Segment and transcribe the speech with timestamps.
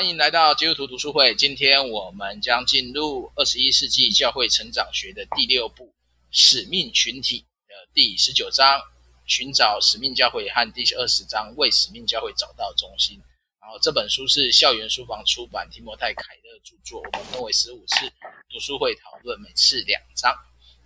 [0.00, 1.34] 欢迎来到基督徒读书会。
[1.34, 5.92] 今天我们将进入二十一世纪教会成长学的第六部
[6.32, 8.80] “使命群体”的第十九章
[9.28, 13.20] “寻找使命教会”和第二十章“为使命教会找到中心”。
[13.60, 17.02] 然后这本书是校园书房出版，提摩太·凯勒著作。
[17.02, 18.10] 我们分为十五次
[18.48, 20.34] 读书会讨论，每次两章。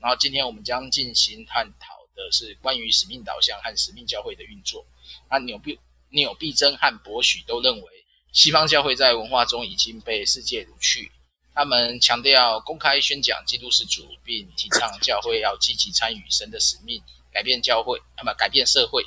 [0.01, 4.85] 然后今天我们将进行探讨的是关于使命导向和使命教会的运作。
[5.31, 5.79] 那纽必
[6.09, 7.94] 纽必珍和博许都认为。
[8.35, 11.13] 西方教会在文化中已经被世界掳去。
[11.55, 17.01] 他们强调公开宣讲基督是主，并提倡教会要积极参与神的使命，
[17.33, 19.05] 改变教会，那么改变社会。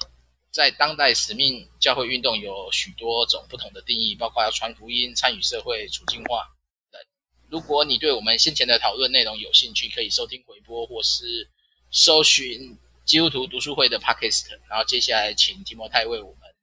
[0.49, 6.47] 在当代使命教会运动有许多种不同的定义，包括要传福音、参与社会处境化
[6.89, 7.01] 等。
[7.49, 11.49] 如果你对我们先前的讨论内容有兴趣，可以收听回播，或是
[11.91, 14.51] 搜寻基督徒读书会的 Podcast。
[14.69, 16.55] 然后接下来请提摩太为我们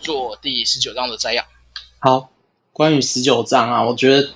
[0.00, 1.46] 做第十九章的摘要。
[2.00, 2.30] 好，
[2.72, 4.28] 关于十九章啊，我觉得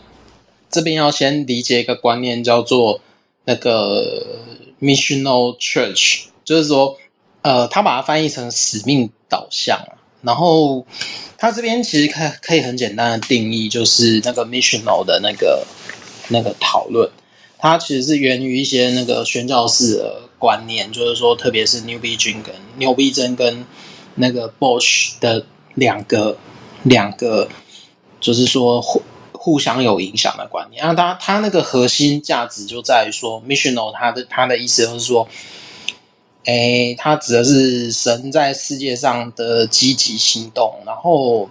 [0.69, 3.01] 这边要先理解一个观念，叫做
[3.45, 4.41] 那个
[4.81, 6.99] missional church，就是说，
[7.43, 9.79] 呃，他把它翻译成使命导向。
[10.23, 10.85] 然后
[11.39, 15.65] 他这边其实可可以很简单的定义，就是那个 missional 的那个
[16.31, 17.09] 那个讨论，
[17.59, 23.65] 它其实是源于一些那个宣教士的观念，就是说，特别是 New Vision 跟纽毕珍跟
[24.17, 26.37] 那个 Bosch 的两个。
[26.85, 27.49] 两个
[28.21, 29.03] 就是说互
[29.33, 35.27] 互相有影响的观念，那他他那个核心价值就在于说，missional，他的他的意思就是说，
[36.45, 41.49] 诶，他指的是神在世界上的积极行动，然后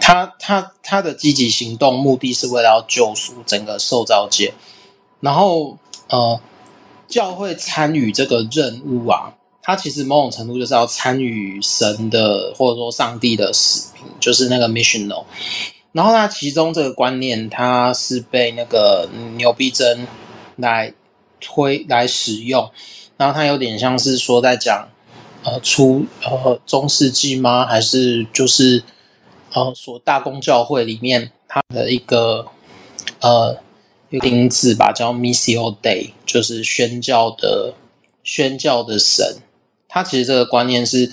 [0.00, 4.54] 他他他的积极行动目的是为了要救赎整个受造界，
[5.20, 5.76] 然后
[6.08, 6.40] 呃，
[7.08, 9.34] 教会参与这个任务啊。
[9.66, 15.24] 他其实某种程度就是要参与神的或者说上帝的使命，就是那个 missional。
[15.92, 20.06] 然后他其中这个观念，他是被那个纽毕珍
[20.56, 20.92] 来
[21.40, 22.70] 推来使用。
[23.16, 24.86] 然后他有点像是说在讲，
[25.44, 27.64] 呃，出呃中世纪吗？
[27.64, 28.82] 还是就是
[29.54, 32.44] 呃所大公教会里面他的一个
[33.20, 33.56] 呃
[34.10, 37.72] 一个名字吧，叫 Missio day，就是宣教的
[38.22, 39.38] 宣教的神。
[39.94, 41.08] 他其实这个观念是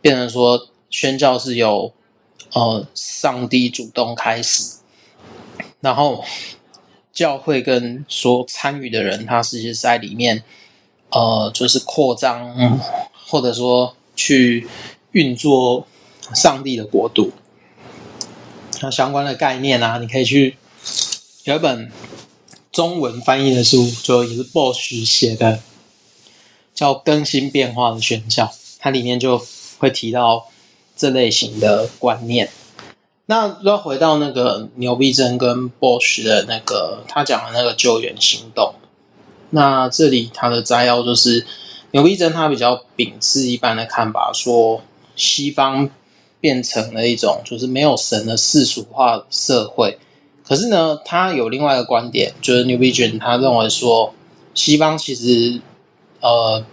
[0.00, 1.92] 变成说，宣教是由
[2.52, 4.78] 呃上帝主动开始，
[5.78, 6.24] 然后
[7.12, 10.42] 教会跟所参与的人，他实际是在里面
[11.10, 12.80] 呃就是扩张，
[13.28, 14.66] 或者说去
[15.12, 15.86] 运作
[16.34, 17.30] 上帝的国度。
[18.80, 20.56] 那相关的概念啊，你可以去
[21.44, 21.92] 有一本
[22.72, 25.60] 中文翻译的书，就也是 Bosch 写的。
[26.74, 29.40] 叫更新变化的宣教，它里面就
[29.78, 30.48] 会提到
[30.96, 32.50] 这类型的观念。
[33.26, 38.74] 那要回到那个牛逼真跟 Bosch 的那个他讲的那个救援行动，
[39.50, 41.46] 那这里他的摘要就是
[41.92, 44.82] 牛逼真他比较秉持一般的看法，说
[45.14, 45.88] 西方
[46.40, 49.96] 变成了一种就是没有神的世俗化社会。
[50.44, 54.12] 可是呢，他有另外一个观点，就是纽毕珍他认为说
[54.54, 55.60] 西方其实。
[56.24, 56.64] 呃，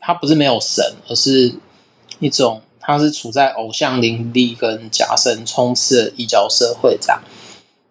[0.00, 1.54] 他不是没有神，而是
[2.18, 7.22] 一种，他是处在偶像林立跟假神充斥的异教社会这样。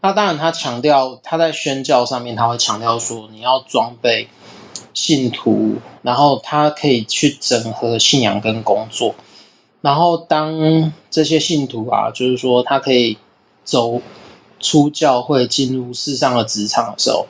[0.02, 4.28] 那当然，他强调他在宣教上面，他会强调说，你要装备
[4.94, 9.16] 信徒，然后他可以去整合信仰跟工作。
[9.80, 13.18] 然后当这些信徒啊，就是说他可以
[13.64, 14.02] 走
[14.60, 17.26] 出教会，进入世上的职场的时候，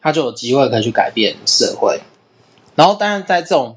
[0.00, 2.00] 他就有机会可以去改变社会。
[2.78, 3.76] 然后，当然，在这种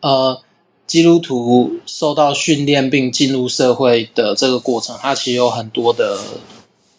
[0.00, 0.40] 呃
[0.86, 6.16] 基督徒受到训练并进入社会的这个过程，它其实有很多的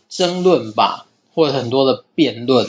[0.09, 2.67] 争论吧，或者很多的辩论。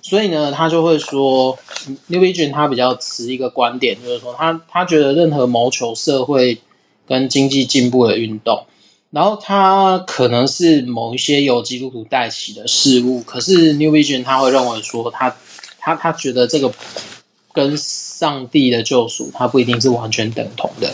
[0.00, 1.58] 所以呢，他就会说
[2.06, 6.62] ，New Vision 他比较持一个观点，就是说他他觉得任何谋求社会
[7.06, 8.64] 跟经济进步的运动，
[9.10, 15.28] 然后他可能是某一些由基督徒带起的事物，可是 New Vision 他会认为说他，
[15.78, 16.72] 他他他觉得这个。
[17.54, 20.92] 跟上帝的救赎，它不一定是完全等同的。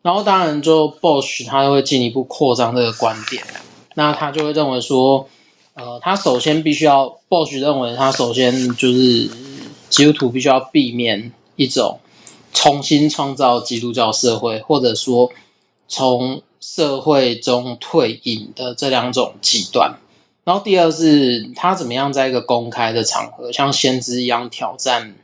[0.00, 3.42] 然后，当然，就 Bosch 他会进一步扩张这个观点。
[3.94, 5.28] 那他就会认为说，
[5.74, 9.30] 呃，他首先必须要 Bosch 认为，他首先就是
[9.88, 12.00] 基督徒必须要避免一种
[12.52, 15.30] 重新创造基督教社会，或者说
[15.88, 19.94] 从社会中退隐的这两种极端。
[20.44, 25.14] 然后，第二是他怎么样在一个公开的场合，像先知一样挑战。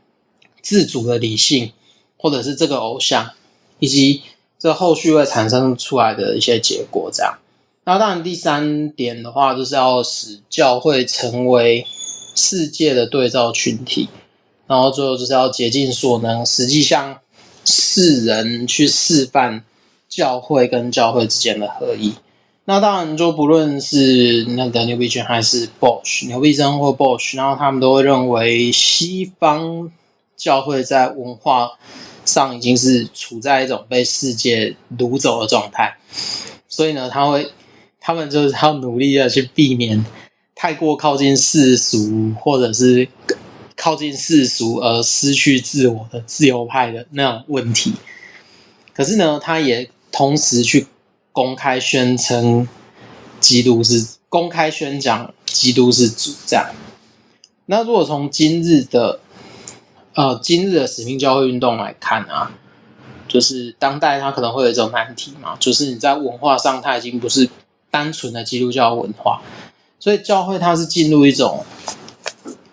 [0.63, 1.73] 自主的理性，
[2.17, 3.31] 或者是这个偶像，
[3.79, 4.23] 以及
[4.59, 7.39] 这后续会产生出来的一些结果，这样。
[7.85, 11.87] 那当然，第三点的话，就是要使教会成为
[12.37, 14.09] 世界的对照群体，
[14.67, 17.19] 然后最后就是要竭尽所能，实际向
[17.65, 19.65] 世人去示范
[20.09, 22.15] 教会跟教会之间的合一。
[22.67, 29.91] 那当然，就不论是那个牛皮犓还是 Bosch 牛皮砧或 Bosch，然后他们都会认为西方
[30.41, 31.79] 教会在文化
[32.25, 35.99] 上已经是处在一种被世界掳走的状态，
[36.69, 37.53] 所以呢，他会。
[38.03, 40.03] 他们就是要努力的去避免
[40.55, 43.07] 太过靠近世俗，或者是
[43.77, 47.93] 靠近世俗而失去自我的自由派的那种问题。
[48.95, 50.87] 可是呢，他也同时去
[51.31, 52.67] 公开宣称
[53.39, 56.71] 基督是公开宣讲基督是主这样。
[57.67, 59.21] 那如果从今日的
[60.21, 62.53] 呃今日的使命教会运动来看啊，
[63.27, 67.49] 就是当代它可能会有一种难题嘛，就是你在文化上它已经不是。
[67.93, 69.43] 单纯的基督教文化，
[69.99, 71.65] 所以教会它是进入一种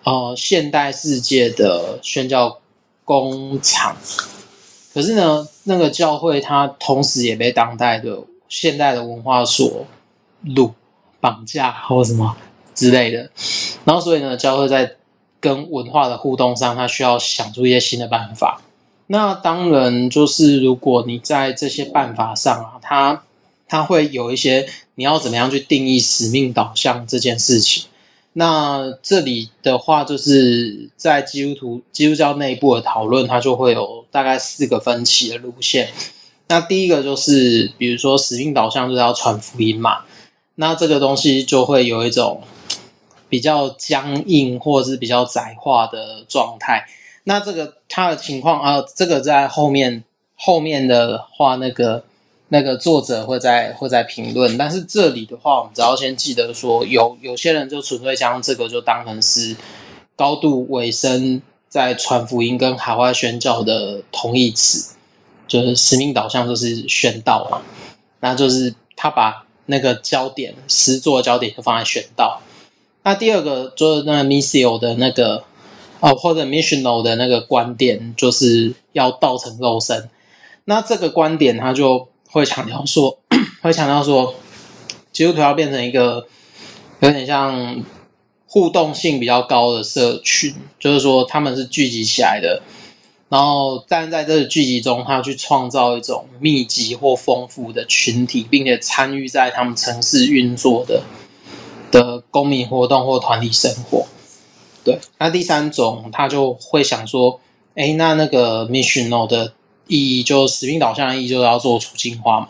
[0.04, 2.60] 呃现代世界的宣教
[3.04, 3.98] 工厂。
[4.94, 9.88] 可是呢，那个教会它同时也被当代的现代的文化所
[10.46, 10.74] 掳、
[11.20, 12.38] 绑架或什么
[12.76, 13.32] 之类的。
[13.86, 14.97] 然后，所以呢，教会在
[15.48, 18.62] 跟文化的互动上，他需要想出一些新的办法。
[19.08, 23.24] 那当然，就是如果你在这些办法上啊，它
[23.68, 24.68] 它会有一些。
[25.00, 27.84] 你要怎么样去定义使命导向这件事情？
[28.34, 35.90] 那这里的话，就是在基督徒、基督教内部的讨论，它就会有大概四个分歧的路线。
[36.48, 40.00] 那第一个就是，比如说使命导向就是要传福音嘛，
[40.56, 42.42] 那这个东西就会有一种
[43.30, 46.86] 比较僵硬或者是比较窄化的状态。
[47.24, 50.04] 那这个它的情况啊，这个在后面
[50.36, 52.04] 后面的话那个。
[52.50, 59.54] 那个作者会在会在评论，但是这里的话，我们只要先记得说，有有些人就纯粹将这个就当成是
[60.16, 64.96] 高度委身在传福音跟海外宣教的同义词，
[65.46, 67.62] 就是使命导向就是宣道嘛，
[68.22, 72.42] 那就是他把那个焦点实作焦点就放在宣道。
[73.08, 75.46] 那第二个就是那 missio 的那个
[76.02, 80.10] 哦，或者 missional 的那个观点，就是要道成肉身。
[80.66, 82.10] 那这个观点他就。
[82.30, 83.18] 会强调说，
[83.64, 84.36] 会强调说，
[85.14, 86.28] 基督徒要变成一个
[87.00, 87.82] 有点像
[88.46, 92.62] 互动性比较高的社群，就是说他们是聚集起来的，
[93.30, 101.02] 然后但在这个聚集中，他去创造一种密集或丰富的群体，并且参与在他们城市运作的
[101.98, 104.06] 的公民活动或团体生活。
[104.84, 107.40] 对，那第三种，他就会想说，
[107.76, 109.54] 哎，那那个 missional 的。
[109.90, 112.50] 意义就使命导向的意义就是要做处境化嘛。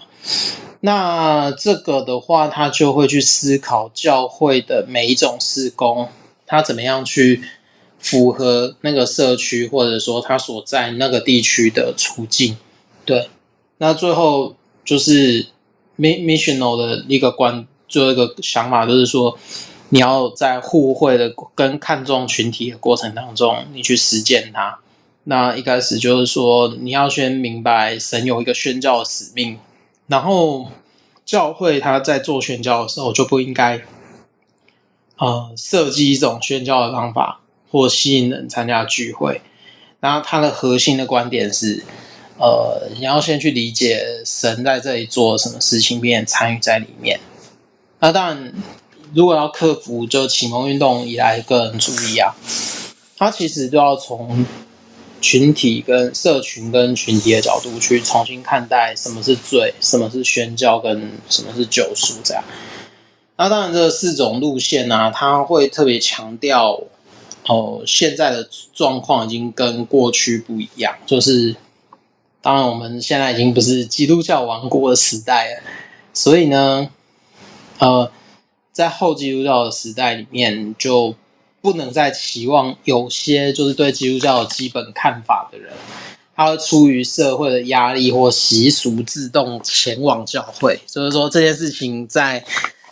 [0.79, 6.09] 那这个的话，他就会去思考教会的每一种事工，
[6.47, 7.43] 他怎么样去
[7.99, 12.57] 符合那个社区或者说他所在那个地区的处境。
[13.05, 13.29] 对，
[13.77, 15.45] 那最后就是
[15.99, 19.37] missional 的一个观，最后一个想法就是说，
[19.89, 24.79] 你要在互惠的跟看重群体的过程当中，你去实践它。
[25.23, 29.59] 那一开始就是说，你要先明白神有一个宣教的使命，
[30.07, 30.67] 然后
[31.25, 33.81] 教会他在做宣教的时候就不应该，
[35.17, 39.41] 呃，设计一种宣教的方法或吸引人参加聚会。
[39.99, 41.83] 然后他的核心的观点是，
[42.37, 47.19] 呃，你要先去理解神在这里做什么事情，并且参与在里面。
[47.99, 48.53] 那当然，
[49.13, 52.35] 如果要克服就启蒙运动以来个人主义啊，
[53.17, 54.45] 他其实都要从。
[55.19, 62.43] 群体跟社群跟群体的角度去重新看待什么是罪，什么是宣教，跟什么是救赎，这样。
[63.35, 66.79] 那当然，这四种路线呢、啊，它会特别强调
[67.47, 70.95] 哦，现在的状况已经跟过去不一样。
[71.07, 71.55] 就是，
[72.39, 75.61] 当然我们现在已经不是基督教王国的时代了，
[76.13, 76.87] 所以呢，
[77.79, 78.11] 呃，
[78.71, 81.15] 在后基督教的时代里面就。
[81.59, 85.73] 不能再期望有些就是对基督教有基本看法的人，
[86.33, 90.79] 他会出于社会的压力或习俗自动前往教会。
[90.85, 92.45] 所以说这件事情在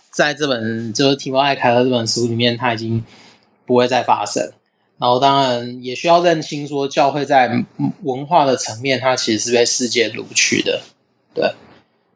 [0.10, 3.06] 在这本就是提摩太凯勒这本书里面，他已经
[3.66, 4.52] 不会再发生。
[4.98, 7.64] 然后当然也需要认清说，教会在
[8.04, 10.82] 文化的层面，它其实是被世界掳去的。
[11.34, 11.54] 对，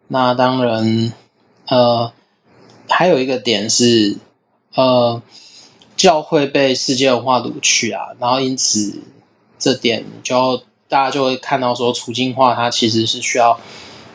[0.08, 1.14] 那当然，
[1.68, 2.12] 呃，
[2.90, 4.18] 还有一个点是，
[4.74, 5.22] 呃。
[6.00, 9.02] 教会被世界文化掳去啊，然后因此
[9.60, 13.60] 这点就大家就会看到说，处境化它其实是需要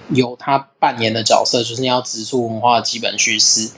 [0.08, 3.72] 有他扮演的角色，就是你要指出文化的基本叙事，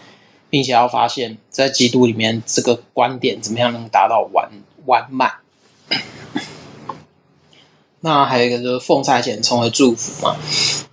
[0.49, 4.49] 并且要发现，在基督里面这个观点怎么样能达到完
[4.85, 5.33] 完满。
[8.07, 10.37] 那还有一个就是奉差遣成为祝福嘛。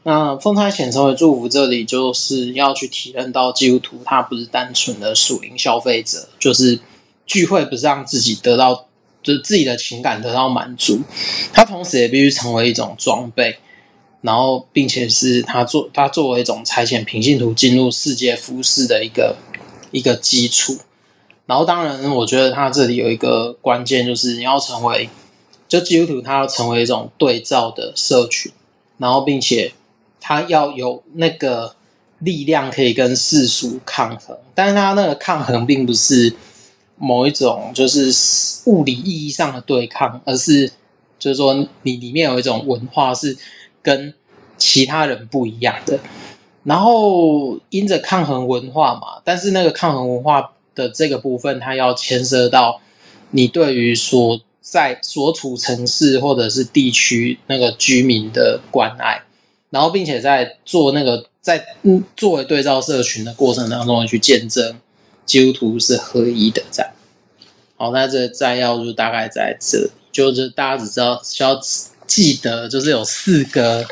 [0.02, 6.80] 那奉差遣成为祝福，这里就是要去体认到基督徒他不是单纯的属灵消费者，就是
[7.28, 8.88] 聚会不是让自己得到，
[9.22, 11.02] 就是自己的情感得到满足，
[11.54, 13.58] 他同时也必须成为一种装备，
[14.22, 19.36] 然后并且是他作他作为一种差遣平信徒进入世界服事的一个
[19.92, 20.76] 一个基础。
[21.46, 25.08] 然后当然，我觉得他这里有一个关键，就是你要成为。
[25.74, 28.52] 就基督徒，他要成为一种对照的社群，
[29.00, 29.74] 然后并且
[30.22, 31.76] 他要有那个
[32.20, 36.36] 力量可以跟世俗抗衡，但是他那个抗衡并不是
[36.96, 38.12] 某一种就是
[38.68, 40.72] 物理意义上的对抗，而是
[41.18, 43.36] 就是说你里面有一种文化是
[43.82, 44.14] 跟
[44.60, 46.00] 其他人不一样的，
[46.64, 52.80] 然后因着抗衡文化嘛，但是那个抗衡文化的这个部分，它要牵涉到
[53.32, 54.40] 你对于说。
[54.64, 59.22] 在所处城市或者是地区那个居民的关爱，
[59.70, 64.80] 然后并且在做那个在嗯作为对照社群的过程当中去见证
[65.26, 66.90] 基督徒是合一的这样。
[67.76, 71.60] 好，那这摘要就大概在这里，就是大家只知道需要
[72.08, 73.86] 记得，就是有四个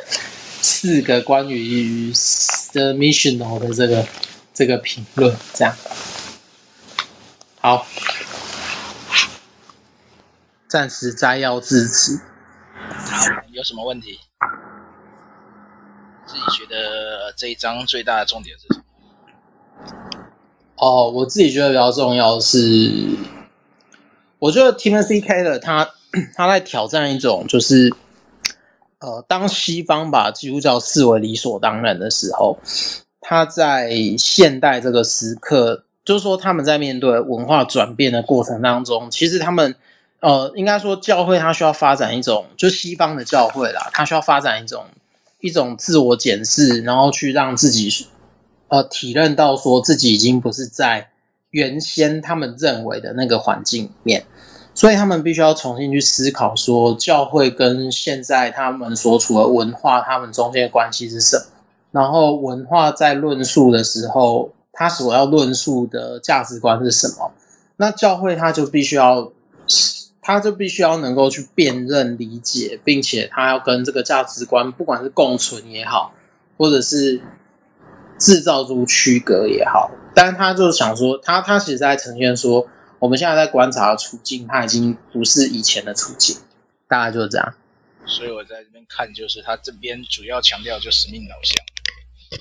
[0.62, 2.14] 四个关于
[2.72, 4.08] the missional 的这个
[4.54, 5.76] 这个评论这样。
[7.60, 7.86] 好。
[10.72, 12.22] 暂时摘要至此。
[12.78, 14.18] 好，有什么问题？
[16.26, 18.86] 自己觉得这一章最大的重点是什么？
[20.78, 22.90] 哦，我自己觉得比较重要的是，
[24.40, 25.90] 我觉得 Timothy Keller 他
[26.36, 27.94] 他在挑战一种，就是
[29.00, 32.58] 呃，当西方把基督教视为理所当然的时候，
[33.20, 39.76] 他在现代这个时刻，就是说他们在面对文化转变的过程当中，其实他们。
[40.22, 44.86] 呃，应该说教会它需要发展一种，就西方的教会啦，它需要发展一种
[45.40, 47.90] 一种自我检视，然后去让自己
[48.68, 51.10] 呃体认到说自己已经不是在
[51.50, 54.24] 原先他们认为的那个环境里面，
[54.76, 61.44] 所以他们必须要重新去思考说教会跟现在他们所处的文化，他们中间的关系是什么？
[61.90, 67.32] 然后文化在论述的时候，他所要论述的价值观是什么？
[67.78, 69.32] 那教会它就必须要。
[70.22, 76.14] 他就必须要能够去辨认、理解，并且他要跟这个价值观，不管是共存也好，
[76.58, 77.22] 或者是
[78.20, 82.68] 制造出区隔也好，但是他就想说，他他其实在呈现说，
[83.00, 86.38] 我们现在在观察的处境，他已经不是以前的处境，
[86.88, 87.56] 大概就是这样。
[88.06, 91.58] 所以我在这边看，就是他这边主要强调就使命导向。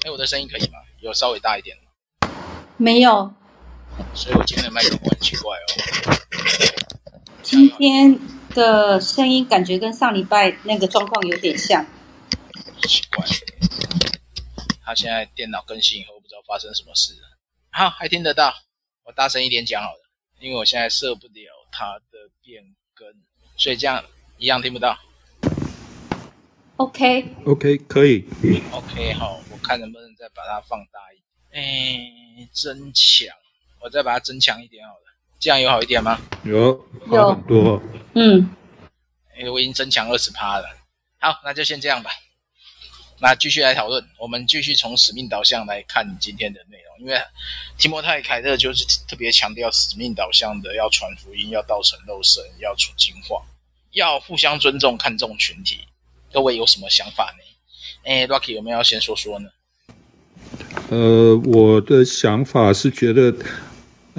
[0.04, 0.78] 哎，我的声音可以吗？
[1.00, 2.30] 有稍微大一点吗？
[2.76, 3.32] 没有。
[4.14, 6.89] 所以我今天的麦克风很奇怪哦。
[7.50, 8.16] 今天
[8.50, 11.84] 的声音感觉跟上礼拜那个状况有点像，
[12.82, 13.26] 奇怪。
[14.84, 17.26] 他现在电脑更新以后，不知道发生什么事了。
[17.70, 18.54] 好，还听得到？
[19.02, 22.62] 我大声一点讲好了，因为我现在设不了他的变
[22.94, 23.08] 更，
[23.56, 24.04] 所以这样
[24.38, 24.96] 一样听不到。
[26.76, 28.28] OK，OK，可以。
[28.70, 31.18] OK，好，我看能不能再把它放大一
[31.50, 31.64] 点。
[31.64, 33.36] 哎，增强，
[33.82, 35.09] 我再把它增强一点好了。
[35.40, 36.20] 这样有好一点吗？
[36.44, 36.76] 有，
[37.08, 37.82] 好很多。
[38.14, 38.54] 嗯，
[39.38, 40.68] 因为我已经增强二十趴了。
[41.18, 42.10] 好，那就先这样吧。
[43.18, 47.00] 那继续来讨论，我们继续从使命导向来看今天的内容。
[47.00, 47.18] 因为
[47.78, 53.42] 提摩太凯特就是特别强调使命导向的，要传福音，要道成肉身，要出精化，
[53.92, 55.80] 要互相尊重，看重群体。
[56.30, 57.44] 各位有什么想法呢？
[58.04, 59.48] 哎，Rocky 有没有要先说说呢？
[60.90, 63.34] 呃，我的想法是觉得。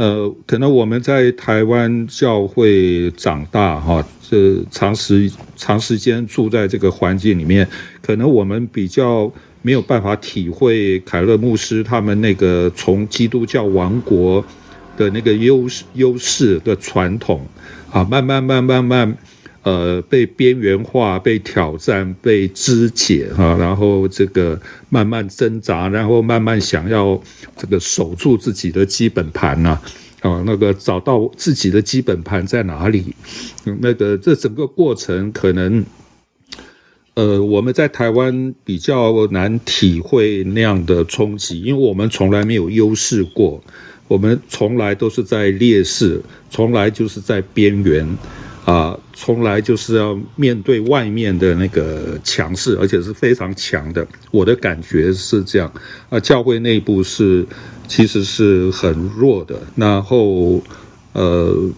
[0.01, 7.67] 呃，可能我们在台湾教会长大哈，这长时长时间住在这个环境里面，
[8.01, 9.31] 可能我们比较
[9.61, 14.43] 没有办法体会凯勒牧师他们那个从基督教王国
[14.97, 17.45] 的那个优势优势的传统
[17.91, 19.15] 啊，慢慢慢慢慢。
[19.63, 27.21] 呃，被边缘化、被挑战、被肢解哈，然后这个慢慢挣扎，然后慢慢想要
[27.55, 29.79] 这个守住自己的基本盘呐，
[30.21, 33.15] 啊，那个找到自己的基本盘在哪里？
[33.79, 35.85] 那个这整个过程可能，
[37.13, 43.63] 呃，我们在台湾比较难体会那样的冲击，因为我们从来没有优势过，
[44.07, 48.17] 我们从来都是在劣势，从来就是在边缘。
[48.65, 54.07] 啊，从来就是要面对外面的那个强势，而且是非常强的。
[54.29, 55.71] 我的感觉是这样
[56.09, 57.45] 啊，教会内部是
[57.87, 59.59] 其实是很弱的。
[59.75, 60.61] 然后
[61.13, 61.69] 呃，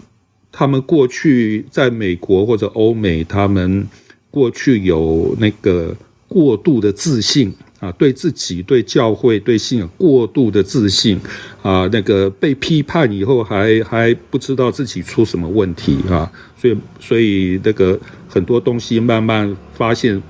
[0.52, 3.86] 他们过去在美国或者欧美，他们
[4.30, 5.96] 过去有那个
[6.28, 7.52] 过度的自信。
[7.84, 11.20] 啊，对自己、对教会、对信仰过度的自信，
[11.60, 20.22] 啊，那个被批判以后还还不知道自己出什么问题啊，所以所以那个很多东西慢慢发现，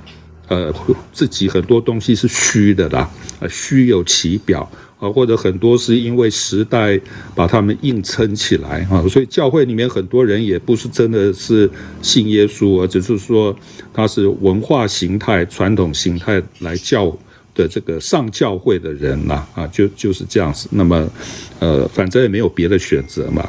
[0.49, 0.75] 呃，
[1.12, 3.08] 自己很多东西是虚的啦，
[3.38, 4.68] 啊，虚有其表
[4.99, 7.00] 啊，或者很多是因为时代
[7.37, 11.70] 把他们硬撑起来啊，所以教会里面很多人也不是真的是
[12.02, 13.56] 信耶稣，而只是说
[13.92, 17.16] 他是文化形态、传统形态来教。
[17.54, 20.68] 的这个上教会的人呐，啊，就就是这样子。
[20.73, 21.08] 那么，
[21.61, 23.49] 呃，反正也没有别的选择嘛。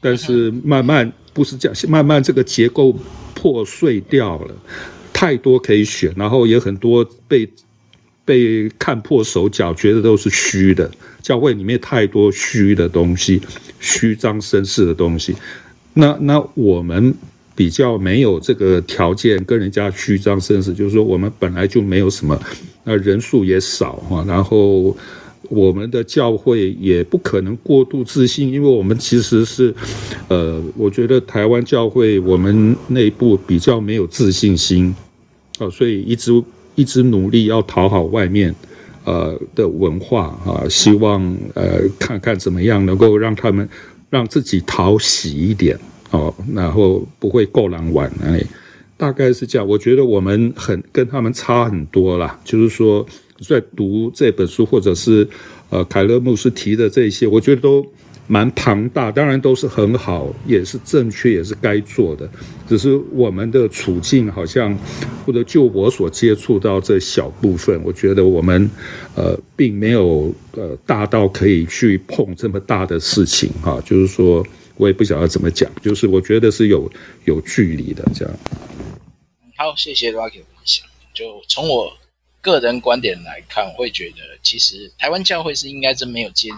[0.00, 2.96] 但是慢慢不是这样，慢慢这个结构
[3.34, 4.54] 破碎掉了，
[5.12, 7.48] 太多可以选，然后也很多被
[8.24, 10.90] 被看破手脚，觉得都是虚的。
[11.20, 13.42] 教会里面太多虚的东西，
[13.80, 15.34] 虚张声势的东西。
[15.94, 17.14] 那那我们。
[17.54, 22.40] 比较没有这个条件跟人家虚张声势，就是说我们本来就没有什么，
[22.84, 24.96] 那人数也少哈，然后
[25.48, 29.74] 我们的教会也不可能过度自信，因为我们其实是，
[30.28, 34.94] 呃，我觉得台湾教会我们内部比较没有自信心，
[35.58, 36.42] 啊，所以一直
[36.76, 38.54] 一直努力要讨好外面，
[39.04, 43.68] 呃的文化啊，希望呃看看怎么样能够让他们
[44.08, 45.78] 让自己讨喜一点。
[46.10, 48.42] 哦，然后不会够难玩，哎，
[48.96, 49.68] 大概是这样。
[49.68, 53.06] 我觉得我们很跟他们差很多啦，就是说
[53.38, 55.28] 在读这本书，或者是
[55.68, 57.86] 呃凯勒牧师提的这些，我觉得都
[58.26, 62.28] 蛮庞大，当然都是很好，也是正确，也是该做的。
[62.68, 64.76] 只是我们的处境好像，
[65.24, 68.68] 或者就我所接触到这小部分，我觉得我们
[69.14, 74.44] 呃并没有呃大到可以去碰这么大的事情哈，就是说。
[74.80, 76.90] 我也不晓得怎么讲，就是我觉得是有
[77.26, 78.34] 有距离的这样。
[79.58, 80.86] 好，谢谢 Rocky 分享。
[81.12, 81.94] 就从我
[82.40, 86.50] 个人观点来看，我会觉得其实台湾教会是应该真没有进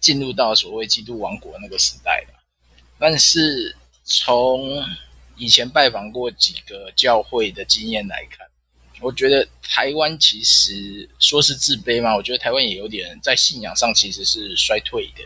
[0.00, 2.34] 进入到所谓基督王国那个时代的。
[2.98, 4.84] 但是从
[5.36, 8.44] 以前拜访过几个教会的经验来看，
[9.00, 15.22] 我觉得台湾其实说是自卑嘛，我觉得台湾也有点在信仰上其实是衰退的。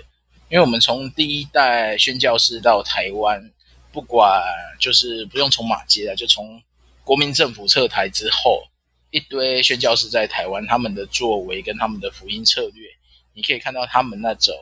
[0.54, 3.50] 因为我们从第一代宣教士到台湾，
[3.90, 4.40] 不管
[4.78, 6.62] 就是不用从马街了，就从
[7.02, 8.62] 国民政府撤台之后，
[9.10, 12.88] 一堆宣教士在台湾，他们的作为跟他们的福音策略，
[13.32, 14.54] 你可以看到他们那种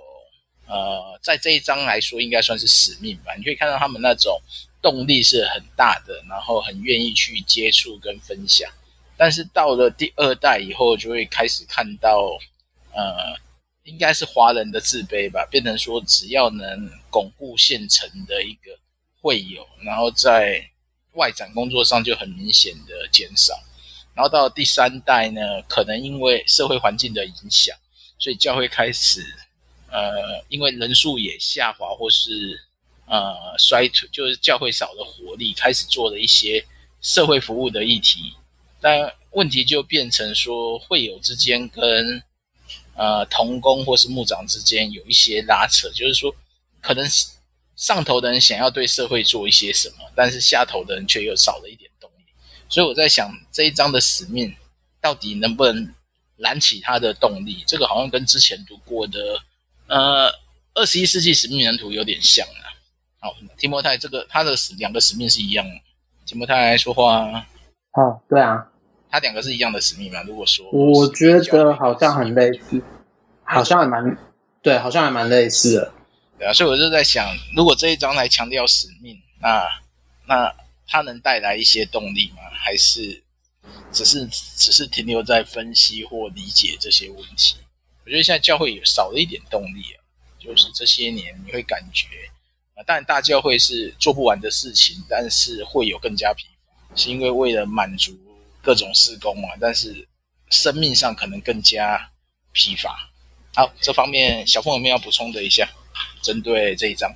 [0.66, 3.34] 呃，在这一章来说应该算是使命吧。
[3.36, 4.40] 你可以看到他们那种
[4.80, 8.66] 动力是很大的，然后很愿意去接触跟分享。
[9.14, 12.38] 但是到了第二代以后，就会开始看到
[12.94, 13.36] 呃。
[13.84, 18.78] 应该是华人的自卑吧，变成说只要能巩固现成的一个
[19.20, 20.64] 会友，然后在
[21.14, 23.52] 外展工作上就很明显的减少。
[24.14, 27.76] 然后到第三代呢，可能因为社会环境的影响，
[28.18, 29.24] 所以教会开始
[29.90, 32.60] 呃，因为人数也下滑，或是
[33.06, 36.64] 呃衰退，就是教会少了活力，开始做了一些
[37.00, 38.34] 社会服务的议题。
[38.80, 42.22] 但问题就变成说，会友之间跟
[42.94, 46.34] 呃，童工或是牧长之间有一些拉扯，就是说，
[46.80, 47.06] 可能
[47.74, 52.24] 上头的人想要对社会做一些什么，但是下头的人却又少了一点动力。
[52.68, 54.54] 所以我在想，这一章的使命
[55.00, 55.94] 到底能不能
[56.36, 57.64] 燃起他的动力？
[57.66, 59.40] 这个好像跟之前读过的
[59.86, 60.30] 呃
[60.74, 62.70] 二十一世纪使命蓝图有点像啊。
[63.20, 65.74] 好，提摩太这个他的使两个使命是一样的。
[66.26, 67.46] 提摩太来说话。
[67.92, 68.66] 哦，对啊。
[69.12, 70.22] 他两个是一样的使命吗？
[70.26, 72.82] 如果说，我觉得好像很类似，
[73.44, 74.16] 好像还蛮
[74.62, 75.92] 对，好像还蛮类似的。
[76.38, 79.68] 对啊，所以我就在想，如果这一章来强调使命，那
[80.26, 80.50] 那
[80.88, 82.38] 它能带来一些动力吗？
[82.54, 83.22] 还是
[83.92, 87.56] 只是只是停留在分析或理解这些问题？
[88.06, 90.00] 我觉得现在教会有少了一点动力啊，
[90.38, 92.06] 就是这些年你会感觉
[92.76, 98.18] 啊，当然大教会是做不完的事情，但是会有更加疲乏，是因为为了满足。
[98.62, 100.06] 各种施工嘛，但是
[100.50, 102.08] 生命上可能更加
[102.52, 102.96] 疲乏。
[103.54, 105.68] 好，这方面小凤有没有要补充的一下？
[106.22, 107.12] 针对这一章，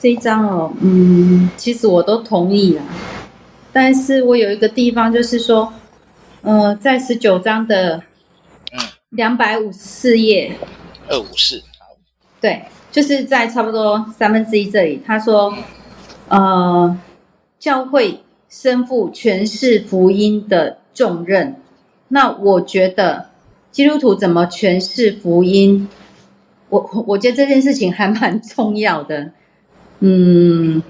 [0.00, 2.82] 这一章哦，嗯，其实我都同意啦。
[3.72, 5.72] 但是我有一个地方就是说，
[6.42, 8.02] 呃，在十九章的
[8.72, 10.56] 嗯两百五十四页，
[11.08, 11.62] 二五四，
[12.40, 15.56] 对，就是在差不多三分之一这里，他说。
[16.30, 16.98] 呃，
[17.58, 21.56] 教会身负诠释福音的重任。
[22.08, 23.30] 那我觉得
[23.70, 25.88] 基督徒怎么诠释福音，
[26.68, 29.32] 我我我觉得这件事情还蛮重要的。
[30.00, 30.82] 嗯，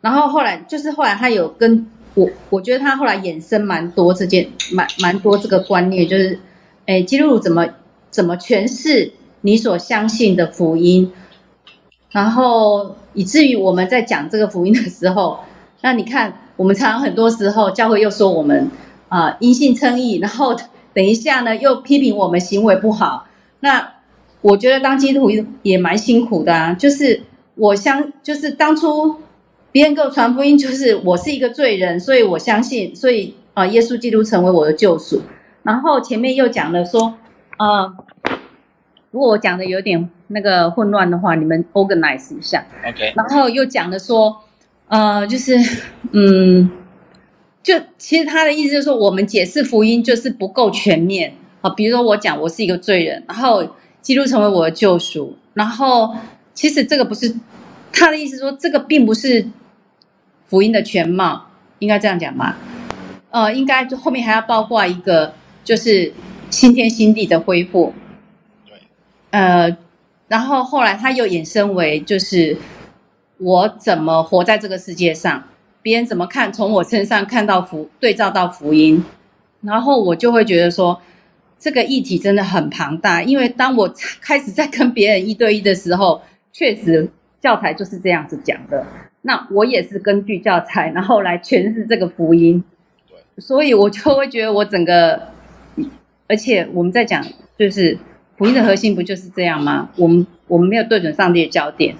[0.00, 6.40] 然后后来就是后来他有跟我，我觉得他后来衍生蛮多这件蛮蛮多这个观念，就是，
[6.86, 7.68] 诶，基督徒怎么
[8.10, 11.12] 怎么诠释你所相信的福音，
[12.10, 15.40] 然后以至于我们在讲这个福音的时候，
[15.82, 18.70] 那你看我们常常很多时候教会又说我们
[19.08, 20.54] 啊因信称义，然后
[20.92, 23.26] 等一下呢又批评我们行为不好，
[23.60, 23.94] 那
[24.42, 27.22] 我觉得当基督徒也蛮辛苦的啊，就是。
[27.60, 29.16] 我相就是当初
[29.72, 35.22] 别人给我传福音，就是我是一个罪人，所以我相信，所以啊，耶稣基督成为我的救赎。
[35.64, 37.14] 然后前面又讲了说，
[37.58, 37.92] 呃，
[39.10, 42.64] 如果我讲的有点那个混乱的话，你们 organize 一下。
[42.86, 43.12] OK。
[43.16, 44.40] 然后又讲了说，
[44.88, 45.56] 呃，就是
[46.12, 46.70] 嗯，
[47.62, 51.70] 就其实他的意思就是说，我们解释福音就是不够全面啊。
[51.70, 56.14] 比如说我讲我是一个罪人，然后基督成为我的救赎，然后。
[56.54, 57.32] 其实这个不是
[57.92, 59.46] 他的意思，说这个并不是
[60.46, 61.46] 福音的全貌，
[61.78, 62.58] 应该这样讲吧？
[63.30, 66.12] 呃，应该就后面还要包括一个，就是
[66.50, 67.94] 新天新地的恢复。
[68.66, 68.76] 对。
[69.30, 69.76] 呃，
[70.26, 72.56] 然后后来他又衍生为，就是
[73.38, 75.44] 我怎么活在这个世界上，
[75.82, 79.04] 别人怎么看，从我身上看到福，对照到福音，
[79.62, 81.00] 然后我就会觉得说，
[81.58, 86.20] 这个议题真的很庞大，因为当我开始在跟别人一对一的时候。
[86.50, 87.08] 确实，
[87.40, 88.84] 教材就是这样子讲的。
[89.22, 92.64] 那我也是根据教材，然后来诠释这个福音。
[93.06, 95.28] 对，所以我就会觉得我整个，
[96.26, 97.24] 而且我们在讲，
[97.56, 97.96] 就是
[98.36, 99.90] 福音的核心不就是这样吗？
[99.96, 101.94] 我们我们没有对准上帝的焦点，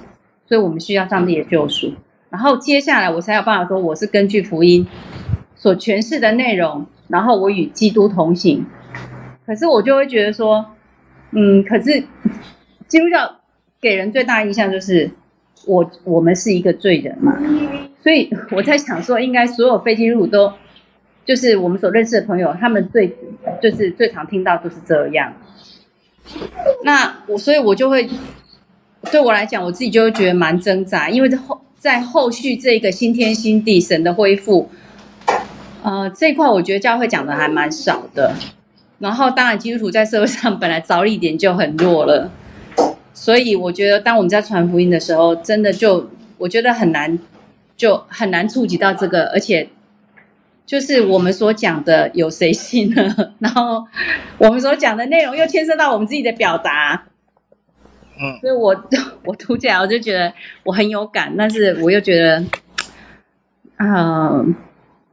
[0.49, 1.93] 所以我们需要上帝的救赎。
[2.31, 4.87] 然后接下来我才有办法说，我是根据福音
[5.55, 8.65] 所诠释的内容，然后我与基督同行。
[9.47, 10.65] 可是我就会觉得说，
[11.33, 12.03] 嗯，可是
[12.87, 13.35] 基督教。
[13.81, 15.09] 给人最大的印象就是
[15.65, 17.39] 我我们是一个罪人嘛，
[18.03, 20.53] 所以我在想说，应该所有非基督徒都
[21.25, 23.17] 就是我们所认识的朋友，他们最
[23.63, 25.33] 就是最常听到就是这样。
[26.83, 28.11] 那我所以，我就会
[29.11, 34.69] 对我来讲，我自己就会觉得蛮挣扎，因为在后在后续这个新天新地神的恢复，
[35.83, 38.35] 呃，这块我觉得教会讲的还蛮少的。
[38.99, 42.31] 然后，当然基督徒在社会上本来着力点就很弱了。
[43.15, 47.19] 所以我觉得，当我们在传福音的时候，真的就我觉得很难，
[47.77, 49.69] 就很难触及到这个，而且
[50.67, 53.33] 就是我们所讲的有谁信呢？
[53.39, 53.85] 然后
[54.39, 57.05] 我们所讲的内容又牵涉到我们自己的表达，
[58.21, 58.75] 嗯，所以我
[59.25, 60.33] 我读起来我就觉得
[60.65, 62.41] 我很有感，但是我又觉得，
[63.77, 64.47] 嗯、呃，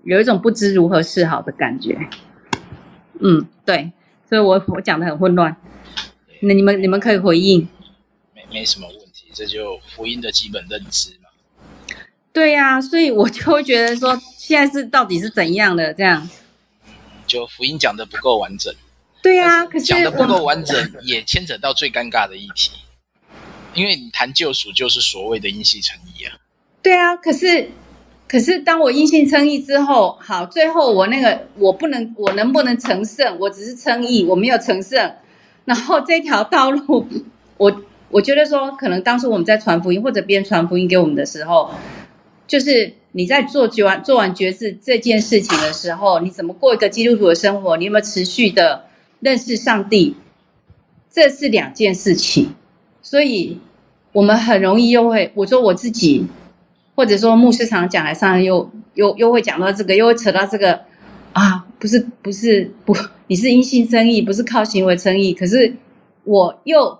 [0.04, 1.98] 有一种不知如何是好的感觉，
[3.20, 3.92] 嗯，对，
[4.28, 5.56] 所以我我讲的很混乱，
[6.42, 7.68] 那你们你们可以回应。
[8.34, 11.30] 没没什么问题，这就福音的基本认知嘛。
[12.34, 16.30] 对呀、啊，所以我就会觉得说，现在是到底是怎样的这样？
[17.28, 18.74] 就福音讲的不够完整。
[19.24, 22.74] 对呀、啊，可是讲的不够完整，也牵扯到最尴尬的议题，
[23.76, 26.38] 因为你谈救赎就是所谓的因信称义啊。
[26.82, 27.70] 对啊，可是
[28.28, 33.38] 可是当我因信称义之后，好，最后我那个我不能，我能不能成圣？
[33.40, 35.14] 我只是称义，我没有成圣。
[35.66, 37.08] 然后这条道路，
[37.58, 37.82] 我。
[38.10, 41.72] 我觉得说，可能当初我们在传福音，或者别人传福音给我们的时候，
[42.48, 47.76] 就是你在做决完做完决志这件事情的时候，你怎么过一个基督徒的生活？
[47.76, 48.86] 你有没有持续的
[49.20, 50.16] 认识上帝？
[51.12, 52.54] 这是两件事情。
[53.02, 53.60] 所以，
[54.16, 56.26] 我们很容易又会，我说我自己，
[56.96, 60.80] 或者说牧师常讲来上又又又会讲到这个，又会扯到这个
[61.34, 62.96] 啊，不是不是不，
[63.28, 65.34] 你是因信称义，不是靠行为称义。
[65.34, 65.76] 可是
[66.24, 66.98] 我又。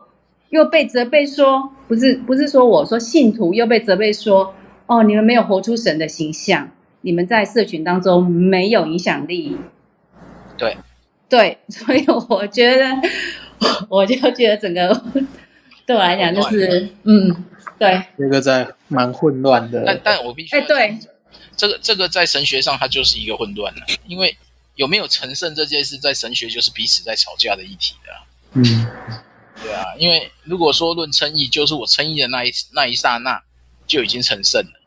[0.52, 4.54] 又被责备说，不是不是说我说信徒又被责备说，
[4.86, 6.70] 哦，你们没有活出神的形象，
[7.02, 9.58] 你们在社群当中没有影响力。
[10.56, 10.78] 对，
[11.28, 12.86] 对，所以我觉得，
[13.90, 15.04] 我就觉得整个
[15.86, 17.46] 对我来讲就是，嗯，
[17.78, 19.84] 对，这个在蛮混乱的。
[19.86, 20.98] 但但我必须，哎，对，
[21.56, 24.38] 这个这个在神学上它就是一个混乱了，因为
[24.76, 28.12] 有没有成圣这件事，在神学就是彼此在吵架的议题的。
[28.54, 28.88] 嗯。
[29.64, 33.42] 对啊，因为如果说论称义，就是我称义的那一那一刹那
[33.88, 34.82] 就已经成圣了，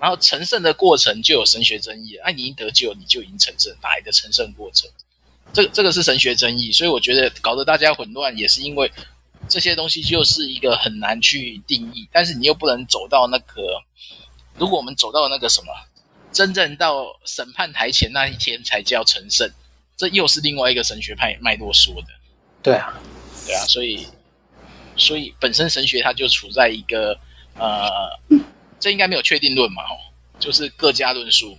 [0.00, 2.22] 然后成圣的过程就有神学争议了。
[2.22, 4.88] 哎，你一得救，你就已经成圣，哪来的成圣过程？
[5.52, 8.90] 这这个是神学争议，所以我觉得搞得大家混乱，也是因为
[9.52, 13.82] 这些东西就是一个很难去定义，但是你又不能走到那个
[14.56, 15.66] 如果我们走到那个什么，
[16.32, 19.46] 真正到审判台前那一天才叫成圣，
[19.94, 22.06] 这又是另外一个神学派脉络说的。
[22.62, 22.98] 对啊，
[23.44, 24.06] 对啊，所以
[24.96, 27.14] 所以本身神学它就处在一个
[27.58, 28.18] 呃，
[28.80, 30.00] 这应该没有确定论嘛，哦，
[30.38, 31.58] 就是各家论述。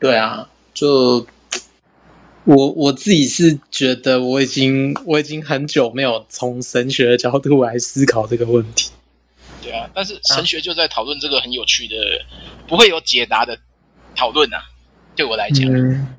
[0.00, 1.24] 对啊，就
[2.44, 8.90] 我我自己是觉得我已经我已经很久没有从神学的角度来思考这个问题。
[9.62, 13.58] 对啊，但是神学就在讨论这个很有趣的，啊、不会有解答的
[14.16, 14.62] 讨论啊。
[15.14, 16.14] 对我来讲，嗯、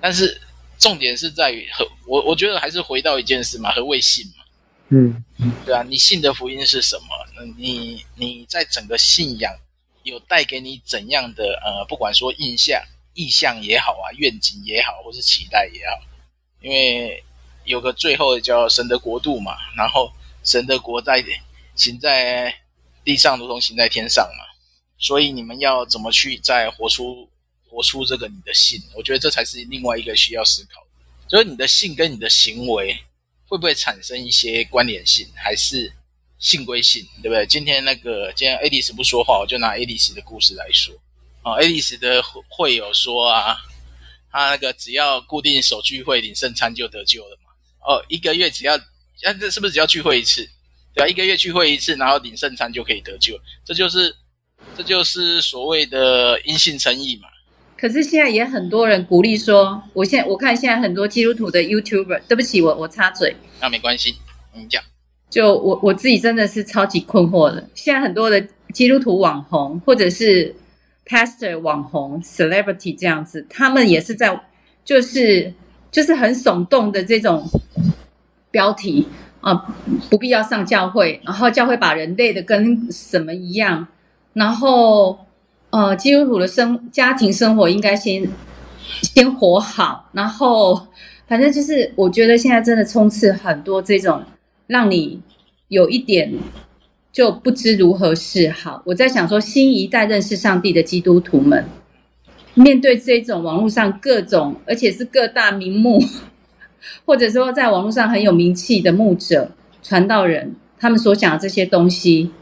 [0.00, 0.40] 但是
[0.78, 4.44] 重点是在于何我我觉得还是回到一件事嘛，何谓信嘛？
[4.90, 5.24] 嗯，
[5.66, 7.04] 对啊，你信的福音是什么？
[7.58, 9.52] 你你在整个信仰。
[10.04, 12.78] 有带给你怎样的呃，不管说印象、
[13.14, 16.02] 意象也好啊，愿景也好，或是期待也好，
[16.60, 17.22] 因为
[17.64, 21.24] 有个最后叫神的国度嘛，然后神的国在
[21.74, 22.54] 行在
[23.02, 24.44] 地上，如同行在天上嘛，
[24.98, 27.28] 所以你们要怎么去再活出
[27.68, 28.80] 活出这个你的信？
[28.94, 32.96] 我觉得这才是另外一个需要思考的，就是你的信跟你的行为
[33.46, 35.92] 会不会产生一些关联性，还是？
[36.36, 37.46] 信归信，对不对？
[37.46, 40.94] 今天那个，今天爱丽丝不说话，我就拿爱丽丝的故事来说。
[41.44, 43.56] 哦，爱丽丝的会友说啊，
[44.32, 47.50] 他那个只要固定守聚会领圣餐就得救了嘛。
[47.86, 50.48] 哦，一个月只要，啊，这是不是只要聚会一次？
[50.94, 53.38] 对啊，一个月聚会一次，然后领圣餐就可以得救。
[53.64, 54.16] 这就是，
[54.76, 57.28] 这就是所谓的因信称义嘛。
[57.76, 63.36] 可是现在也很多人鼓励说，我现在我看现在很多基督徒的 YouTuber，对不起，我我插嘴。
[63.60, 64.14] 那没关系，
[64.54, 64.82] 你讲。
[65.28, 67.68] 就我我自己真的是超级困惑的。
[67.74, 68.40] 现在很多的
[68.72, 70.54] 基督徒网红或者是
[71.06, 74.40] pastor 网红 celebrity 这样子，他们也是在
[74.84, 75.52] 就是
[75.90, 77.48] 就是很耸动的这种
[78.50, 79.06] 标题
[79.40, 79.74] 啊，
[80.10, 83.86] 不必要上教会，然后教会把人累的跟什么一样，
[84.32, 85.18] 然后
[85.70, 88.28] 呃基督徒的生家庭生活应该先
[89.02, 90.88] 先活好，然后
[91.26, 94.22] 反正就是我觉得现在真的充斥很多这种。
[94.66, 95.20] 让你
[95.68, 96.32] 有一点
[97.14, 98.82] 就不知如何是好。
[98.84, 101.64] 我在想说，新一代认识上帝的基督徒们，
[102.54, 106.02] 面对这种网络上各种，而且是各大名目，
[107.06, 112.32] 或者说在网络上很有名气的牧者、传道人，他们所讲的这些东西，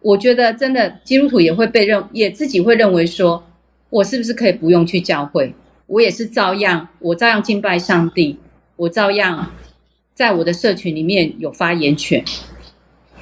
[0.00, 3.44] 我觉得真的基督徒也会被认，也自己会认为说，
[3.90, 5.54] 我是不是可以不用去教会？
[5.88, 8.38] 我也是照样，我照样敬拜上帝，
[8.76, 9.50] 我照样。
[10.14, 12.24] 在我的社群里面有发言权，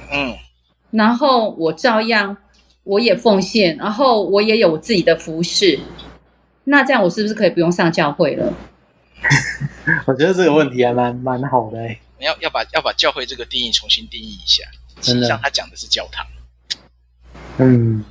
[0.09, 0.33] 嗯，
[0.95, 2.37] 然后我照样
[2.83, 5.79] 我也奉献，然后我也有我自己的服饰，
[6.63, 8.53] 那这样我是不是可以不用上教会了？
[10.07, 14.63] 我觉得这个问题还蛮蛮好的哎，你要要把要把教会这个定义重新定义一下，
[15.01, 16.25] 实际上他讲的是教堂，
[17.57, 18.03] 嗯，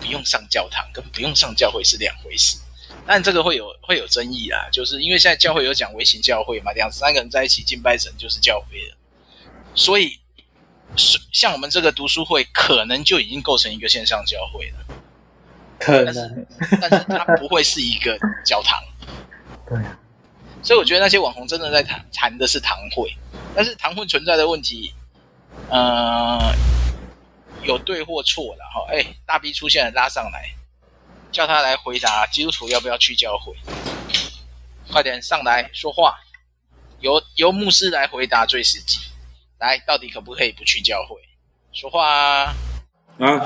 [0.00, 2.58] 不用上教堂跟不用上教会是两回事。
[3.06, 8.96] 但这个会有会有争议啦，就是因为现在教会有讲微型教会嘛，两三个人在一起敬拜神就是教会了，
[9.74, 10.18] 所以
[11.32, 14.96] 像我们这个读书会可能就已经构成一个线上教会了，
[15.78, 16.46] 可能，
[16.80, 18.82] 但是它不会是一个教堂，
[19.68, 19.78] 对，
[20.62, 23.16] 所以我觉得那些网红真的在谈谈的是堂会，
[23.54, 24.92] 但是堂会存在的问题，
[25.68, 26.54] 呃，
[27.62, 30.54] 有对或错了哈，哎，大 B 出现了，拉上来。
[31.32, 33.54] 叫他来回答基督徒要不要去教会？
[34.90, 36.14] 快点上来说话，
[37.00, 38.98] 由由牧师来回答最实际。
[39.62, 41.16] 来，到底可不可以不去教会？
[41.72, 42.54] 说话啊！
[43.20, 43.38] 啊，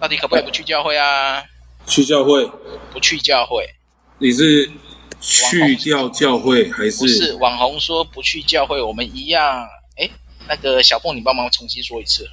[0.00, 1.44] 到底可不可以不去教会啊？
[1.86, 2.50] 去教会？
[2.90, 3.68] 不去教会？
[4.16, 4.70] 你是
[5.20, 6.96] 去掉教会还是？
[7.00, 9.68] 不是，网红说不去教会，我们一样。
[9.98, 10.08] 哎，
[10.48, 12.26] 那个小凤，你帮忙重新说一次。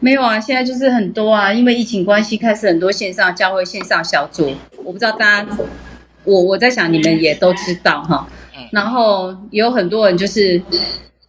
[0.00, 4.52] 没有啊，现在就是很多啊，因为疫情关系，开始很多线上教会、线上小组。
[4.78, 5.56] 我不知道大家，
[6.24, 8.26] 我我在想你们也都知道哈。
[8.72, 10.60] 然后有很多人就是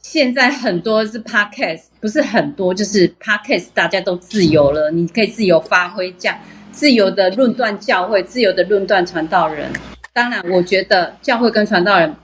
[0.04, 6.38] 现在很多是 podcast，不是很多就是 podcast，大家都自由了，你可以自由发挥，这样
[6.72, 9.72] 自由的论断教会，自由的论断传道人。
[10.14, 12.16] 当然，我觉得教会跟传道人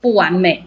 [0.00, 0.64] 不完美，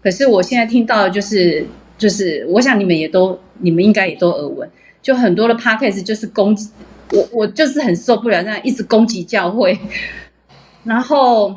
[0.00, 1.66] 可是我现在听到的就是。
[1.96, 4.68] 就是，我想你们也都，你们应该也都耳闻，
[5.00, 6.68] 就很多的 podcast 就是攻击
[7.12, 9.78] 我，我就是很受不了这样一直攻击教会，
[10.82, 11.54] 然后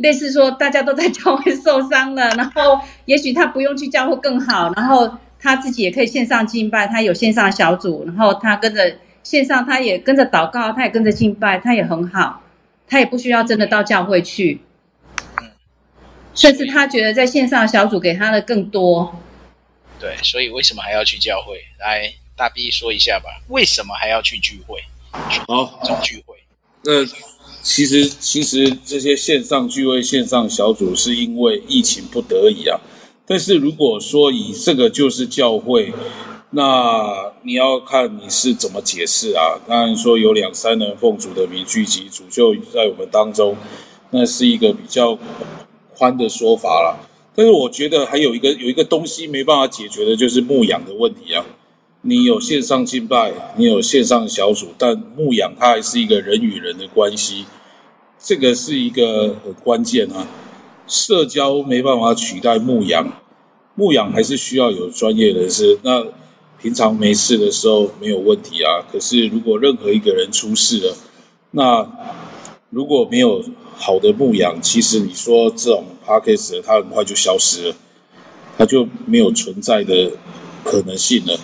[0.00, 12.42] 类似说大家都在教会受伤了，然后也许他不用去教会更好，然后他自己也可以线上敬拜，他有线上小组，然后他跟着线上，他也跟着祷告，他也跟着敬拜，他也很好，
[12.88, 14.62] 他也不需要真的到教会去，
[16.34, 19.20] 甚至他觉得在线上小组给他的更多。
[19.98, 21.62] 对，所以为什么还要去教会？
[21.78, 24.82] 来，大 B 说一下吧，为什么还要去聚会？
[25.10, 26.36] 好，这种聚会。
[26.82, 27.04] 那
[27.62, 32.80] 其实其实这些线上聚会、线上小组是因为疫情不得已啊。
[33.26, 35.92] 但是如果说以这个就是教会，
[36.50, 39.60] 那你要看你是怎么解释啊。
[39.68, 43.56] 当然说有两三人奉主的名聚集，主就在我们当中，
[44.10, 45.16] 那是一个比较
[45.94, 47.08] 宽的说法了。
[47.36, 51.44] 但是我觉得还有一个有一个东西没办法解决的，就是牧养的问题啊。
[52.02, 57.44] 你有线上敬拜，你有线上小组，但牧养它还是一个人与人的关系，
[58.18, 60.26] 这个是一个很关键啊。
[60.86, 63.06] 社交没办法取代牧养，
[63.74, 65.78] 牧养还是需要有专业人士。
[65.82, 66.06] 那
[66.58, 68.80] 平常没事的时候没有问题啊。
[68.90, 70.96] 可是如果任何一个人出事了，
[71.50, 71.86] 那
[72.70, 73.44] 如果没有
[73.76, 77.74] 好的牧养，其实你说这种 podcast 它很快就消失了，
[78.56, 80.12] 它就没有存在的
[80.64, 81.38] 可能性了。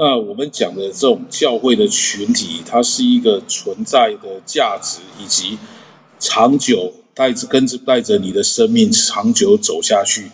[0.00, 5.58] 那我们讲的这种教会的群体，它是一个存在的价值，以及
[6.20, 10.30] 长久带着跟着带着你的生命长久走下去。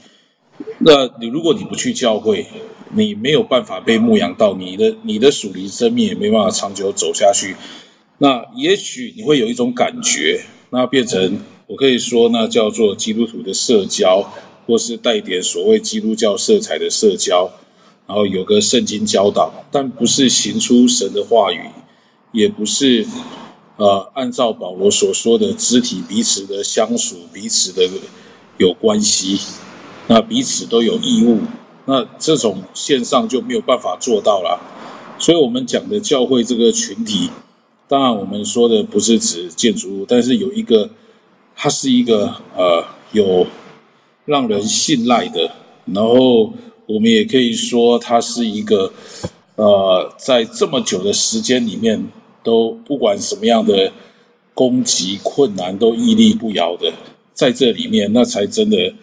[0.80, 2.46] 那你如果你不去教会，
[2.92, 7.56] 你没有办法被牧养到，你的你的属灵生命也没办法长久走下去。
[8.18, 14.30] 那也许你会有一种感觉，那变成我可以说，那叫做基督徒的社交，
[14.66, 17.50] 或是带点所谓基督教色彩的社交。
[18.06, 21.70] 然后有个圣经教导，但不是行出神的话语，
[22.32, 23.06] 也不是
[23.76, 27.88] 呃按照保罗所说的肢体彼此的相属，彼此的
[28.58, 29.40] 有关系，
[30.08, 31.40] 那彼此都有义务，
[31.86, 34.60] 那这种线上就没有办法做到了。
[35.18, 37.30] 所以我们讲的教会这个群体，
[37.88, 40.90] 当然我们说的不是指建筑物，但是有一个，
[41.56, 43.46] 它是一个呃有
[44.26, 45.52] 让人信赖的，
[45.86, 46.52] 然后。
[46.86, 48.92] 我们也可以说，它是一个，
[49.56, 52.06] 呃，在这么久的时间里面，
[52.42, 53.90] 都不管什么样的
[54.52, 56.92] 攻击困难，都屹立不摇的，
[57.32, 58.94] 在这里面，那才真的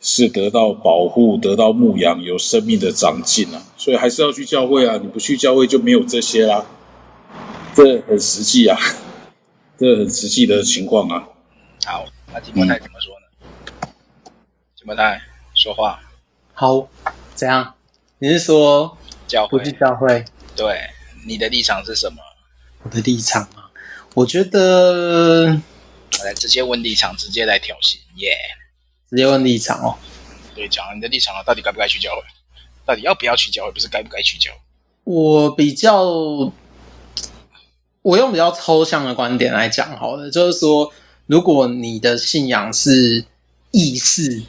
[0.00, 3.62] 是得到保护、得到牧养、有生命的长进啊！
[3.76, 4.98] 所以还是要去教会啊！
[5.02, 6.64] 你不去教会就没有这些啦，
[7.74, 8.78] 这很实际啊，
[9.76, 11.28] 这很实际的情况啊。
[11.84, 13.88] 好，那提摩太怎么说呢？
[14.76, 15.20] 提摩太
[15.54, 16.00] 说话。
[16.54, 16.88] 好。
[17.36, 17.74] 怎样？
[18.18, 18.96] 你是说
[19.28, 19.58] 教会？
[19.58, 20.24] 不去教会？
[20.56, 20.88] 对，
[21.26, 22.16] 你的立场是什么？
[22.82, 23.70] 我的立场啊，
[24.14, 25.60] 我觉得，
[26.18, 29.10] 我来直接问立场，直接来挑衅，耶、yeah！
[29.10, 29.98] 直接问立场哦。
[30.54, 32.22] 对，讲你的立场啊，到底该不该去教会？
[32.86, 33.72] 到底要不要去教会？
[33.72, 34.58] 不是该不该去教会？
[35.04, 36.02] 我比较，
[38.00, 40.90] 我用比较抽象的观点来讲好了，就是说，
[41.26, 43.26] 如果你的信仰是
[43.72, 44.42] 意识，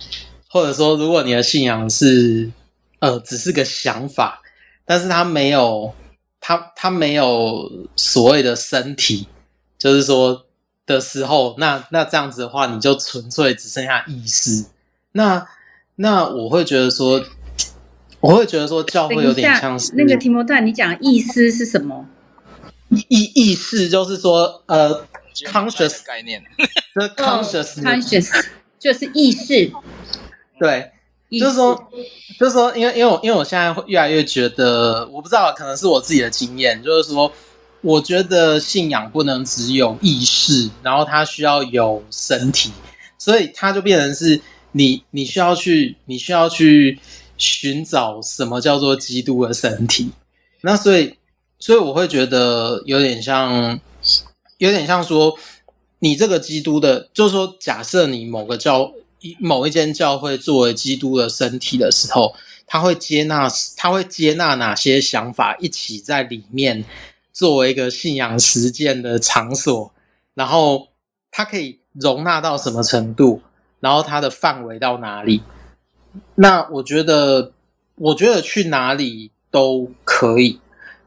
[0.48, 2.50] 或者说，如果你的信仰是
[3.00, 4.42] 呃，只是个想法，
[4.84, 5.94] 但是他没有，
[6.40, 9.28] 他他没有所谓的身体，
[9.78, 10.46] 就是说
[10.86, 14.66] 的时候，那那这样子的话，你就纯粹只剩下意识。
[15.12, 15.48] 那
[15.96, 17.24] 那我会觉得说，
[18.20, 22.08] 我会觉得说，教会有点像是那个提摩太，你讲意思是什么？
[22.90, 25.06] 意意识就是说，呃
[25.46, 26.42] ，conscious 概念，
[26.96, 28.46] 的 conscious conscious
[28.80, 29.72] 就是意识，
[30.60, 30.92] 对。
[31.30, 31.92] 就是说，
[32.40, 37.30] 就是说，因为因为我因为我现在会越来越觉得，我不知道，可能是我自己的经验，就是说，
[37.82, 42.72] 我觉得信仰不能只有意识，然后它需要有身体，
[43.18, 46.98] 所以它就变成是你你需要去你需要去
[47.36, 50.10] 寻找什么叫做基督的身体。
[50.62, 51.18] 那所以
[51.60, 53.78] 所以我会觉得有点像，
[54.60, 55.38] 有点像说，
[56.00, 58.94] 你这个基督的，就是说，假设你某个教。
[59.40, 62.36] 某一间教会作为基督的身体的时候，
[62.66, 66.86] 他会接纳，他会接纳哪些想法一起在里面
[67.34, 69.92] 作为一个信仰实践的场所，
[70.34, 70.90] 然后
[71.32, 73.42] 他可以容纳到什么程度，
[73.80, 75.42] 然后它的范围到哪里？
[76.36, 77.52] 那我觉得，
[77.96, 80.60] 我觉得去哪里都可以，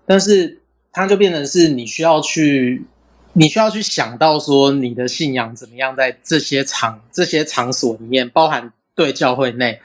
[0.05, 0.61] 但是
[0.93, 2.85] 它就变成是你需要去。
[3.33, 9.81] 你需要去想到说，你的信仰怎么样在这些场、这些场所里面，包含对教会内，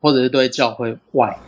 [0.00, 1.38] 或者是对教会外。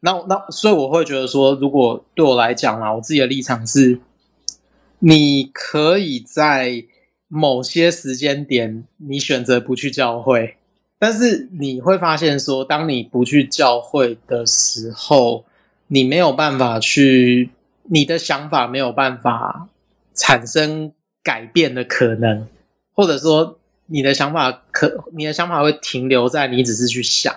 [0.00, 4.00] 那那所以我会觉得说，如果对我来讲啦，我自己的立场是，
[5.00, 6.84] 你可以在
[7.28, 10.56] 某些时间点，你选择不去教会，
[10.98, 15.44] 但是你会发现说，当你不去教会的时候，
[15.88, 17.50] 你没有办法去，
[17.90, 19.68] 你的想法没有办法。
[20.18, 20.92] 产生
[21.22, 22.46] 改变的可能，
[22.92, 27.34] 或者说你的想法可，你的想法会停留在你只是去想，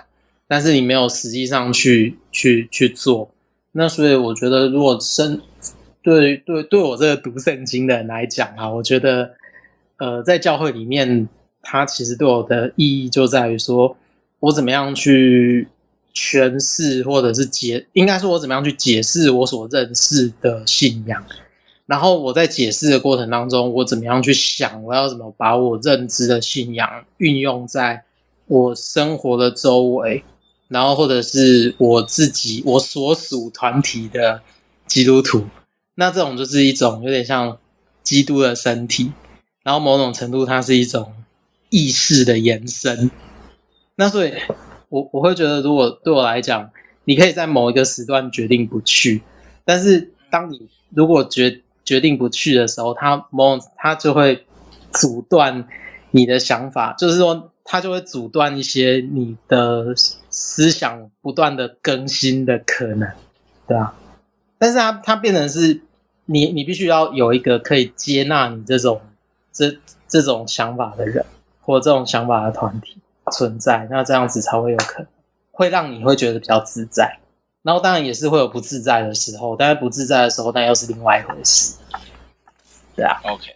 [0.48, 3.30] 但是你没有实际上去去去做。
[3.70, 5.40] 那所以我觉得，如果生
[6.02, 9.30] 对对对我这个读圣经的人来讲啊，我觉得
[9.98, 11.28] 呃，在教会里面，
[11.62, 13.96] 它其实对我的意义就在于说，
[14.40, 15.68] 我怎么样去
[16.12, 21.24] 诠释，或者是解，应该说我怎么样去解释我所认识的信仰。
[21.86, 28.04] 然后我在解释的过程当中，我怎么样去想，我要怎么把我认知的信仰运用在
[28.46, 30.24] 我生活的周围，
[30.68, 34.40] 然后或者是我自己我所属团体的
[34.86, 35.44] 基督徒，
[35.94, 37.58] 那这种就是一种有点像
[38.02, 39.12] 基督的身体，
[39.62, 41.12] 然后某种程度它是一种
[41.68, 43.10] 意识的延伸。
[43.96, 44.32] 那所以
[44.88, 46.70] 我我会觉得，如果对我来讲，
[47.04, 49.22] 你可以在某一个时段决定不去，
[49.64, 54.46] 但是当你如果决决定不去的时候，他某他就会
[54.92, 55.66] 阻断
[56.10, 59.94] 你的想法，就是说他就会阻断一些你的
[60.30, 63.10] 思想不断的更新的可能，
[63.66, 63.94] 对啊。
[64.58, 65.80] 但是他他变成是
[66.26, 69.00] 你，你必须要有一个可以接纳你这种
[69.52, 69.76] 这
[70.06, 71.24] 这种想法的人，
[71.60, 72.98] 或这种想法的团体
[73.32, 75.08] 存在，那这样子才会有可能
[75.50, 77.18] 会让你会觉得比较自在。
[77.62, 81.76] 然后当然也是会有不自在的时候，但是不自在的时候，那又是另外一回事。
[82.96, 83.54] 对啊，OK，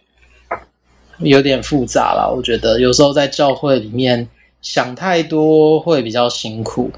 [1.19, 2.33] 有点复杂了。
[2.33, 4.27] 我觉得有时候在教会里面
[4.61, 6.89] 想太多会比较辛苦，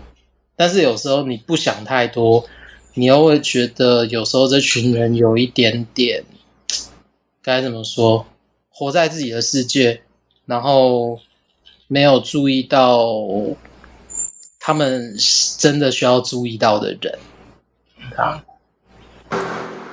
[0.55, 2.45] 但是有时候你不想太多，
[2.93, 6.23] 你又会觉得有时候这群人有一点点
[7.41, 8.25] 该怎么说，
[8.69, 10.01] 活在自己的世界，
[10.45, 11.19] 然后
[11.87, 13.09] 没有注意到。
[14.59, 15.15] 他们
[15.57, 17.19] 真的需要注意到的人
[18.17, 18.43] 啊，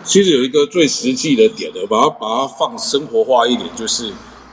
[0.04, 4.12] 其实有一个最实际的点的，把它把它放生活化一点，就是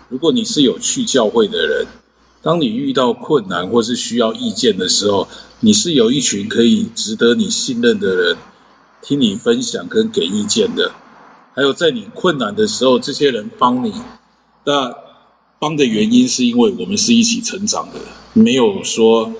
[0.09, 1.87] 如果你是有去教会的人，
[2.41, 5.27] 当你遇到困难或是需要意见的时候，
[5.61, 8.37] 你是有一群可以值得你信任的人，
[9.01, 10.91] 听你分享跟给意见的，
[11.55, 13.93] 还有在你困难的时候，这些人帮你，
[14.65, 14.95] 那
[15.57, 17.99] 帮的原因是因为我们是一起成长的，
[18.33, 19.31] 没有说。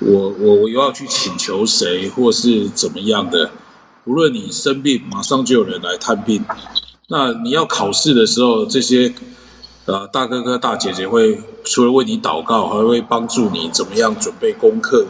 [0.00, 3.50] 我我我又要去请求谁，或是怎么样的？
[4.04, 6.44] 无论你生病，马上就有人来探病。
[7.08, 9.12] 那你要考试的时候，这些
[9.84, 15.06] 呃大哥哥大姐姐会除了为你祷告，还会帮助你怎么样准备功课。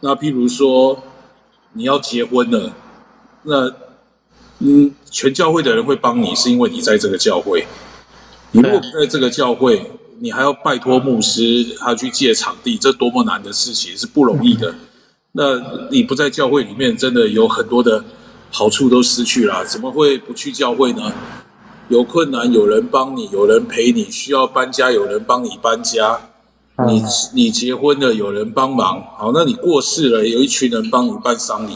[0.00, 1.02] 那譬如说
[1.74, 2.72] 你要结婚了，
[3.42, 3.70] 那
[4.60, 7.66] 嗯，全教会的人会帮你，是因为你在这个教会。
[8.52, 14.74] 你如果不在这个教会，你还要拜托牧师，还要去借场地，这多么难的事情，是不容易的。
[15.32, 15.60] 那
[15.90, 18.02] 你不在教会里面，真的有很多的
[18.50, 19.64] 好处都失去了。
[19.66, 21.12] 怎么会不去教会呢？
[21.88, 26.18] 有困难有人帮你，有人陪你；需要搬家有人帮你搬家。
[26.86, 27.02] 你
[27.34, 29.02] 你结婚了有人帮忙。
[29.16, 31.74] 好，那你过世了有一群人帮你办丧礼。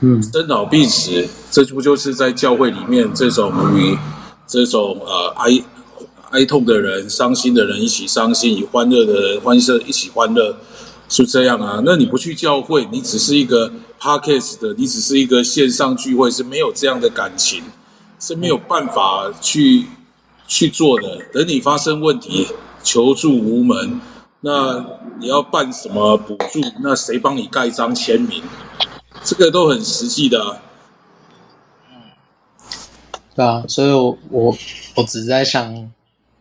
[0.00, 3.96] 嗯，生老病死，这不就是在教会里面这种与
[4.46, 5.62] 这种呃哀。
[6.34, 10.56] 哀痛的人、伤心的人一起伤心，与欢乐的人欢乐一起欢乐，
[11.08, 11.80] 是这样啊？
[11.86, 13.70] 那你不去教会，你只是一个
[14.00, 17.62] podcast 的，你只是一个线上聚会，是没有这样的感情，
[18.18, 19.86] 是没有办法去
[20.48, 21.20] 去做的。
[21.32, 22.48] 等你发生问题，
[22.82, 24.00] 求助无门，
[24.40, 24.84] 那
[25.20, 26.60] 你要办什么补助？
[26.82, 28.42] 那谁帮你盖章签名？
[29.22, 30.56] 这个都很实际的啊。
[31.92, 31.94] 嗯，
[33.36, 34.56] 对啊，所以我我
[34.96, 35.92] 我只是在想。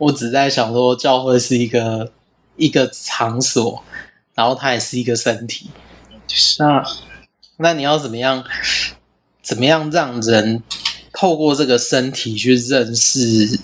[0.03, 2.11] 我只在想说，教会是一个
[2.55, 3.83] 一个场所，
[4.33, 5.69] 然后它也是一个身体。
[6.59, 6.83] 那
[7.57, 8.43] 那你要怎么样？
[9.41, 10.63] 怎么样让人
[11.11, 13.59] 透过这个身体去认识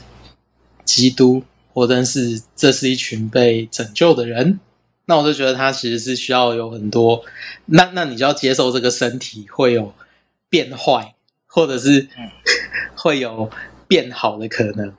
[0.84, 1.42] 基督，
[1.74, 4.60] 或认识这是一群被拯救的人？
[5.06, 7.24] 那我就觉得他其实是需要有很多。
[7.66, 9.94] 那那你就要接受这个身体会有
[10.50, 11.16] 变坏，
[11.48, 12.10] 或者是
[12.96, 13.50] 会有
[13.88, 14.94] 变好的可能。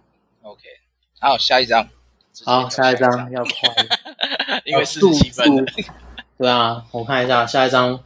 [1.22, 1.86] 好，下一张。
[2.46, 3.52] 好，下一张要快，
[4.64, 5.66] 因为四十七分。
[6.38, 8.00] 对啊，我看一下下一张。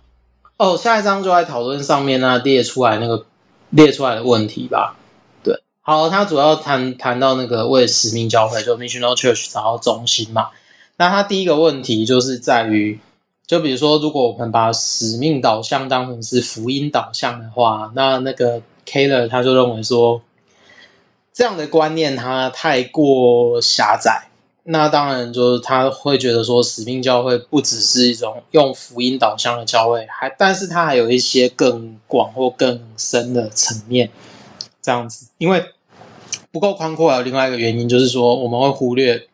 [0.57, 3.25] 哦，下一张就在讨论上面那列出来那个
[3.71, 4.97] 列出来的问题吧。
[5.45, 10.49] 对，好，他主要谈谈到那个为使命教会，就 Missional Church 找到中心嘛。
[10.97, 12.99] 那他第一个问题就是在于，
[13.47, 20.21] 就比如说，如果我们把使命导向当成是福音导向的话，那那个 Keller 他就认为说。
[21.35, 24.29] 这样的观念，它太过狭窄。
[24.67, 34.09] 那当然，就是他会觉得说，使命教会不只是一种用福音导向的教会，还，但是它还有一些更广或更深的层面。
[34.81, 35.67] 这样子，因为
[36.53, 39.27] 不够宽阔，还有另外一个原因，就是说我们会忽略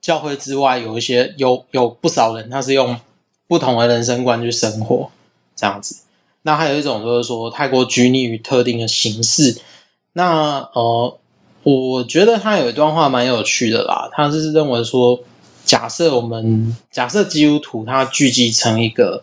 [0.00, 2.98] 教会之外有一些有有不少人，他是用
[3.46, 5.10] 不同的人生观去生活。
[5.54, 5.98] 这样子。
[6.42, 9.60] 那还有一种就是说太过拘泥于特定的形式。
[10.18, 11.18] 那呃，
[11.62, 15.20] 我觉得他有一段话蛮有趣的啦，他是认为说，
[15.66, 19.22] 假设我们假设基督徒他聚集成一个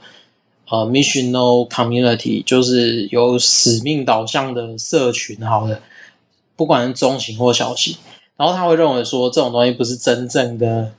[0.69, 5.81] 呃 missional community，就是有使命导向的社群，好的，
[6.55, 7.97] 不管是中型或小型，
[8.37, 10.91] 然后他会认为说，这种东西不是真正的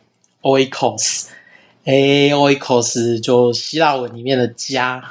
[0.43, 1.27] oikos，
[1.85, 5.05] 哎，oikos 就希腊文里面的家，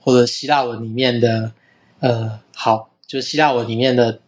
[0.00, 1.50] 或者希腊文里面的
[1.98, 4.20] 呃，好，就希腊文里面的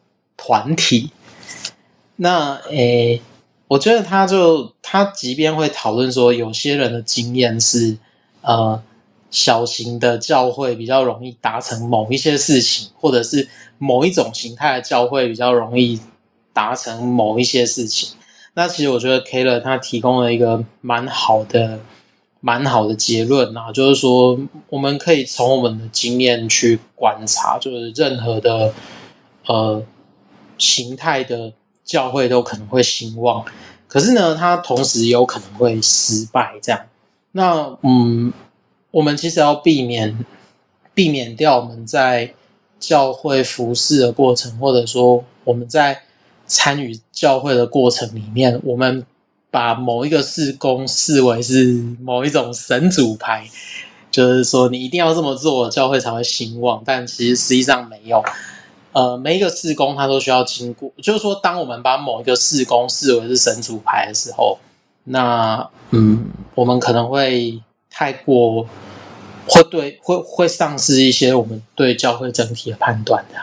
[0.43, 1.11] 团体。
[2.16, 3.20] 那诶，
[3.68, 7.99] 我觉得他就他即便会讨论说，有些人的经验是
[8.41, 8.82] 呃，
[9.30, 16.01] 小型的教会比较容易达成某一些事情，或者是某一种形态的教会比较容易
[16.53, 18.16] 达成某一些事情。
[18.55, 21.78] 那其实我觉得 Keller 他提供了一个蛮好的、
[22.41, 24.38] 蛮好的结论啊，就是说
[24.68, 28.74] 我们可以从我们的经验去观察，就是任何的
[29.47, 29.82] 呃
[30.61, 31.52] 形态的。
[31.82, 33.44] 教会都可能会兴旺，
[33.88, 36.52] 可是呢，它同时有可能会失败。
[36.62, 36.80] 这样，
[37.32, 38.32] 那嗯，
[38.92, 40.24] 我们其实要避免
[40.94, 42.32] 避免掉我们在
[42.78, 46.02] 教会服侍的过程，或者说我们在
[46.46, 49.04] 参与教会的过程里面，我们
[49.50, 53.48] 把某一个事工视为是某一种神主牌，
[54.12, 56.80] 就是说你一定要这么做，教会才会兴旺。
[56.86, 58.22] 但其实实际上没有。
[58.93, 64.59] 呃，每一个四宫它都需要经过，就是说，当我们把某一个四宫视为是神主牌的时候，
[65.05, 66.26] 那嗯，
[66.57, 68.66] 我们可能会太过，
[69.47, 73.38] 会对会会丧失一些我们对教会整体的判断的。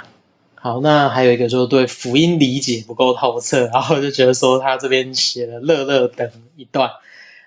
[0.55, 6.91] 好，那还有一个就是对福音理解不够透彻，然后就觉得说他这边写了乐乐等一段，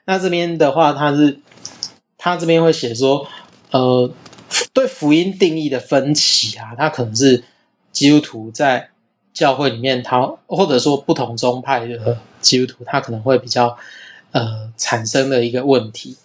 [0.07, 1.39] 那这边的话，他是
[2.17, 3.27] 他这边会写说，
[3.73, 4.11] 呃，
[4.73, 7.45] 对福音定义的分歧啊，他可能是。
[7.93, 8.89] 基督徒在
[9.33, 13.77] 教会里面，他或者说不同宗派的基督徒，他可能会比较
[14.33, 16.17] 呃产生的一个问题，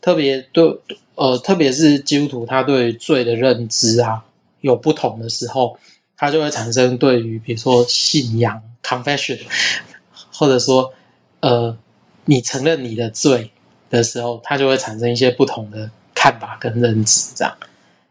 [0.00, 0.78] 特别对
[1.14, 4.24] 呃，特别是基督徒他对罪的认知啊
[4.60, 5.78] 有不同的时候，
[6.16, 9.40] 他就会产生对于比如说信仰 confession，
[10.32, 10.92] 或者说
[11.40, 11.76] 呃
[12.24, 13.50] 你承认你的罪
[13.88, 17.56] 的时候，他就会产生一些不同的看法跟认知，这样。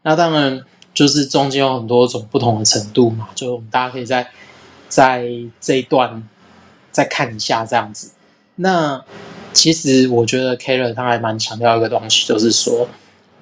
[0.02, 0.64] 那当然。
[0.92, 4.28] 就是中间有很多种不同的程度嘛，就我们大家可以在
[4.88, 5.24] 在
[5.60, 6.22] 这一段
[6.90, 8.10] 再看一下这样子。
[8.56, 9.02] 那
[9.52, 12.88] 其实我觉得 Keller 他还蛮强调一个东西，就是说，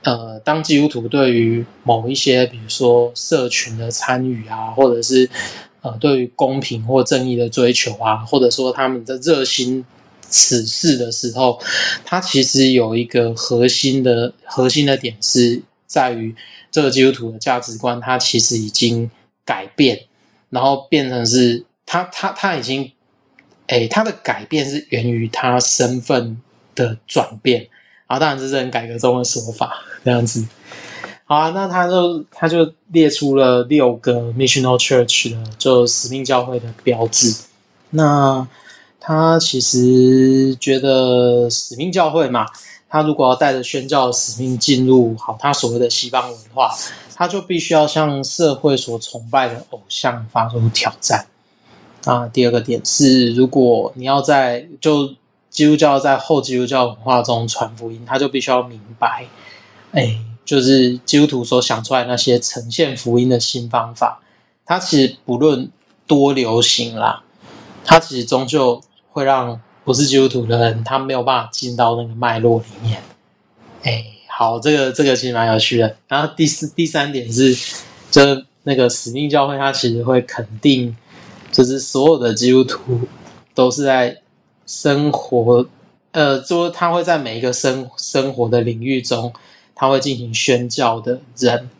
[0.03, 5.28] 呃，当基督徒对于某一些，比如说社群的参与啊，或者是
[5.82, 9.84] 呃对于公平或正义的追求啊，或者说他们的热心
[10.28, 11.61] 此事的时候，
[12.05, 16.36] 他其实有一个核心的核心的点是在于。
[16.70, 19.11] 这个基督徒的价值观，他其实已经
[19.43, 20.05] 改变，
[20.51, 22.93] 然后变成是他他他已经，
[23.68, 26.41] 诶，他的改变是源于他身份
[26.74, 27.68] 的转变，
[28.07, 30.47] 然后当然这是很改革中的说法，这样子。
[31.24, 37.34] 好啊，那他就他就列出了六个 missional church 的就使命教会的标志。
[37.91, 38.47] 那
[39.01, 42.47] 他其实觉得使命教会嘛。
[42.91, 46.74] 他如果要带着宣教使命进入好他所谓的西方文化，
[47.14, 51.26] 他就必须要向社会所崇拜的偶像发出挑战。
[52.05, 55.14] 啊，第二个点是，如果你要在就
[55.51, 59.26] 基督教在后基督教文化中传福音，他就必须要明白，
[59.93, 64.20] 哎，就是基督徒所想出来那些呈现福音的新方法，
[64.64, 65.70] 它其实不论
[66.07, 67.22] 多流行啦，
[67.84, 68.80] 它其实终究
[69.12, 69.61] 会让。
[69.89, 73.03] 不是基督徒的人，他没有办法进到那个脉络里面。
[73.84, 75.97] 哎，好，这个这个其实蛮有趣的。
[76.07, 77.57] 然后第四、第三点是，
[78.11, 78.20] 就
[78.64, 80.95] 那个使命教会，他其实会肯定，
[81.51, 83.01] 就是所有的基督徒
[83.55, 84.18] 都是在
[84.66, 85.66] 生活，
[86.12, 89.32] 呃，就他会在每一个生生活的领域中，
[89.74, 91.70] 他会进行宣教的人，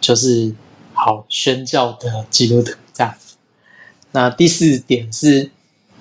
[0.00, 0.52] 就是
[0.94, 3.14] 好宣教的基督徒这样。
[4.10, 5.52] 那第四点是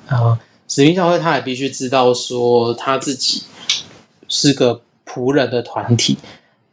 [0.07, 0.17] 啊。
[0.17, 0.39] 呃
[0.69, 3.41] 使命教会，他也必须知道说他自己
[4.27, 6.15] 是个仆人的团体，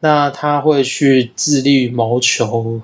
[0.00, 2.82] 那他会去致力于谋求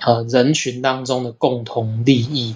[0.00, 2.54] 呃人群当中的共同利益，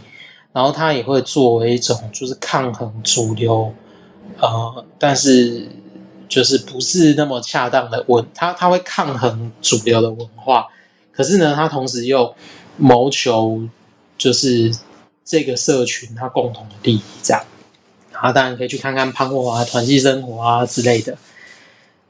[0.52, 3.72] 然后他也会作为一种就是抗衡主流，
[4.38, 5.66] 呃，但是
[6.28, 10.66] 就是不是那么恰当的文，他他会抗衡主流的文化，
[11.10, 12.34] 可是呢，他同时又
[12.76, 13.62] 谋求
[14.18, 14.70] 就是
[15.24, 17.42] 这个社群他共同的利益这样。
[18.20, 21.16] 啊，当然可以去看看潘国华团契生活啊之类的。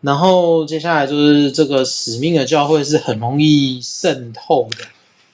[0.01, 4.85] 然后接下来就是这个使命的教会是很容易渗透的，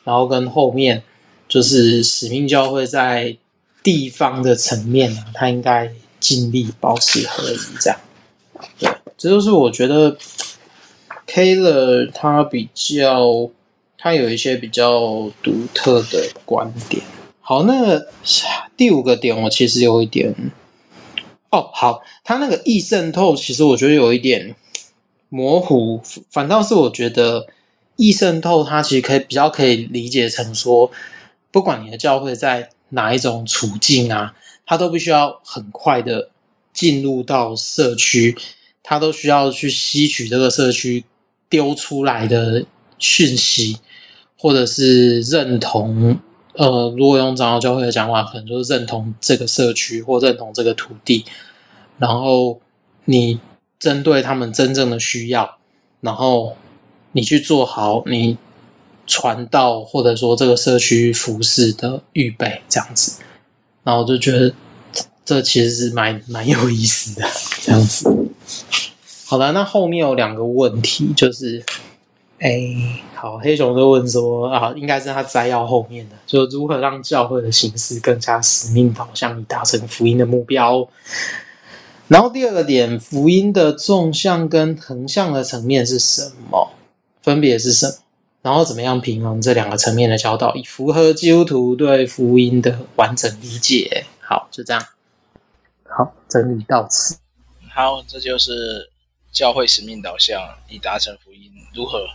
[0.04, 1.02] 然后跟后面
[1.48, 3.36] 就是使命教会在
[3.82, 5.90] 地方的层面啊，他应该
[6.20, 7.98] 尽力保持合一，这样。
[8.78, 10.16] 对，这就是我觉得
[11.26, 13.50] Keller 他比较，
[13.98, 17.02] 他有一些比较独特的观点。
[17.40, 18.00] 好，那
[18.76, 20.32] 第五个点我其实有一点，
[21.50, 24.54] 哦，好，他那个易渗透，其实我觉得有一点
[25.28, 27.46] 模糊，反倒是我觉得
[27.96, 30.90] 易渗透，它其实可以比较可以理解成说，
[31.50, 34.34] 不管你的教会在哪一种处境啊，
[34.64, 36.30] 它都必须要很快的
[36.72, 38.36] 进入到社区，
[38.82, 41.04] 它都需要去吸取这个社区
[41.48, 42.64] 丢出来的
[42.98, 43.78] 讯息。
[44.42, 46.18] 或者是认同，
[46.60, 51.24] 呃，如果用长老教会的讲法，可能就是认同这个社区或认同这个土地，
[51.96, 52.60] 然后
[53.06, 53.40] 你
[53.78, 55.56] 针对他们真正的需要，
[56.02, 56.54] 然后
[57.12, 58.36] 你去做好你
[59.06, 63.22] 传道或者说这个社区服事的预备，这样子，
[63.82, 64.52] 然后就觉得
[65.24, 67.26] 这其实是蛮蛮有意思的
[67.62, 68.06] 这样子。
[69.24, 71.64] 好了，那后面有两个问题，就是。
[72.40, 80.88] 哎，好，黑熊就问说啊，应该是他摘要后面的，就如何让教会的形式更加使命导向，以达成福音的目标。
[82.08, 86.72] 然后第二个点，福音的纵向跟横向的层面是什么？
[87.22, 87.94] 分别是什么？
[88.40, 94.06] 然后怎么样平衡这两个层面的教导，以符合基督徒对福音的完整理解？
[94.18, 94.82] 好，就这样。
[95.86, 97.18] 好，整理到此。
[97.74, 98.90] 好，这就是
[99.30, 102.06] 教会使命导向，以达成福音如何？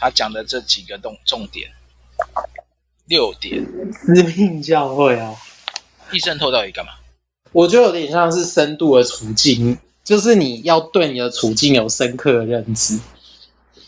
[0.00, 1.70] 他讲的这几个重重点，
[3.06, 5.36] 六点，使命教会啊，
[6.10, 6.92] 一渗透到底干嘛？
[7.52, 12.98] 我觉得有点像是深度的处境，就是你要对你的处境有深刻的认知，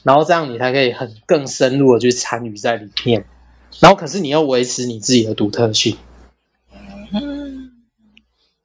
[0.03, 3.25] 然后这样你才可以很更深入的去参与在里面，
[3.81, 5.97] 然后可是你要维持你自己的独特性。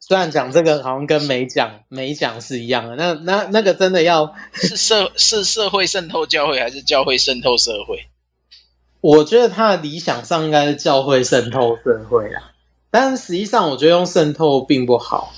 [0.07, 8.07] 虽然讲这个好像跟没讲没讲是一样的，那那那个真的要 是社是社会渗透教会，还是教会渗透社会？
[9.01, 12.53] 我觉得他的理想上应该是教会渗透社会啊，
[12.89, 15.33] 但实际上我觉得用渗透并不好，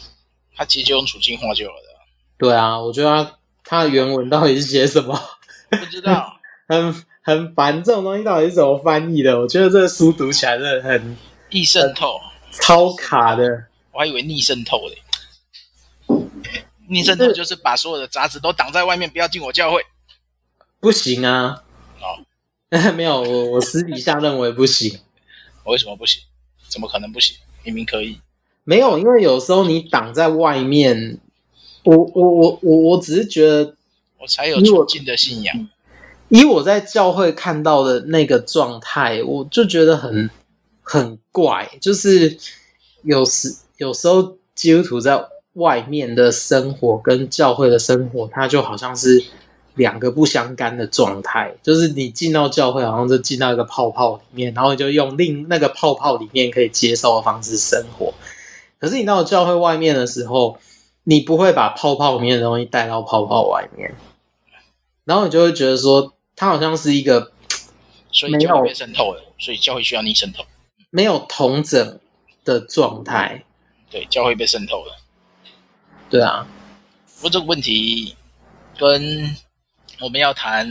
[0.55, 1.81] 他其实就用处境化就好了。
[2.37, 3.31] 对啊，我觉得他
[3.63, 5.19] 他的原文到底是写什么？
[5.71, 6.33] 不知道，
[6.69, 6.93] 很
[7.23, 9.39] 很烦这种东西到底是怎么翻译的？
[9.39, 11.17] 我觉得这个书读起来真的很
[11.49, 12.19] 易渗透，
[12.51, 13.63] 超卡的。
[13.99, 14.97] 我还以为逆渗透嘞，
[16.87, 19.85] 逆渗透就是把所有的杂质都挡在外面，不要进我教会。
[20.79, 21.61] 不行啊！
[21.99, 22.23] 哦，
[22.95, 25.01] 没有，我我私底下认为不行。
[25.65, 26.23] 我为什么不行？
[26.69, 27.35] 怎么可能不行？
[27.65, 28.21] 明明可以。
[28.63, 31.19] 没有，因为有时候你挡在外面，
[31.83, 33.75] 我我我我我只是觉得，
[34.17, 35.69] 我才有纯净的信仰。
[36.29, 40.29] 以我在教会看到的那个状态，我就觉得很
[40.81, 42.37] 很怪，就是
[43.03, 43.53] 有时。
[43.79, 49.23] 有时候基督徒在外面的生活跟教会的生活，它就好像是
[49.75, 51.55] 两个不相干的状态。
[51.63, 58.13] 就是你进到教会，好像就进到一个泡泡里面，然后你就用另那个泡泡里面可以接受的方式生活。
[58.79, 60.59] 可是你到教会外面的时候，
[61.05, 63.95] 你不会把泡泡里面的东西带到泡泡外面，
[65.05, 67.31] 然后你就会觉得说，它好像是一个，
[68.11, 70.43] 所以教会被渗透了，所以教会需要逆渗透，
[70.89, 71.97] 没有同整
[72.43, 73.45] 的状态。
[73.89, 74.97] 对，教会被渗透了。
[76.09, 76.47] 对啊，
[77.15, 78.15] 不过这个问题
[78.77, 79.35] 跟
[79.99, 80.67] 我们要谈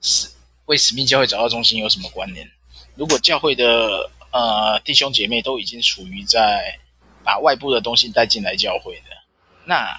[0.00, 0.28] 使
[0.66, 2.50] 为使命教会找到中心有什么关联？
[2.94, 6.78] 如果教会的呃弟兄姐妹都已经处于在
[7.24, 9.16] 把外部的东西带进来教会的，
[9.64, 9.96] 那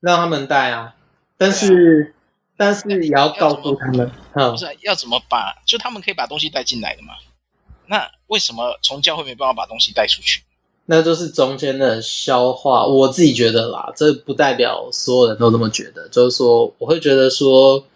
[0.00, 0.94] 让他们带啊，
[1.38, 7.14] 但是、啊、但是也要告诉他们，不是要怎么把就他们可以把东西带进来的嘛？
[7.86, 10.42] 那为什么从教会没办法把东西带出去？
[10.86, 16.06] 那就是中间的消化，我自己觉得啦，这不代表所有人都这么觉得。
[16.10, 17.86] 就是说，我会觉得说，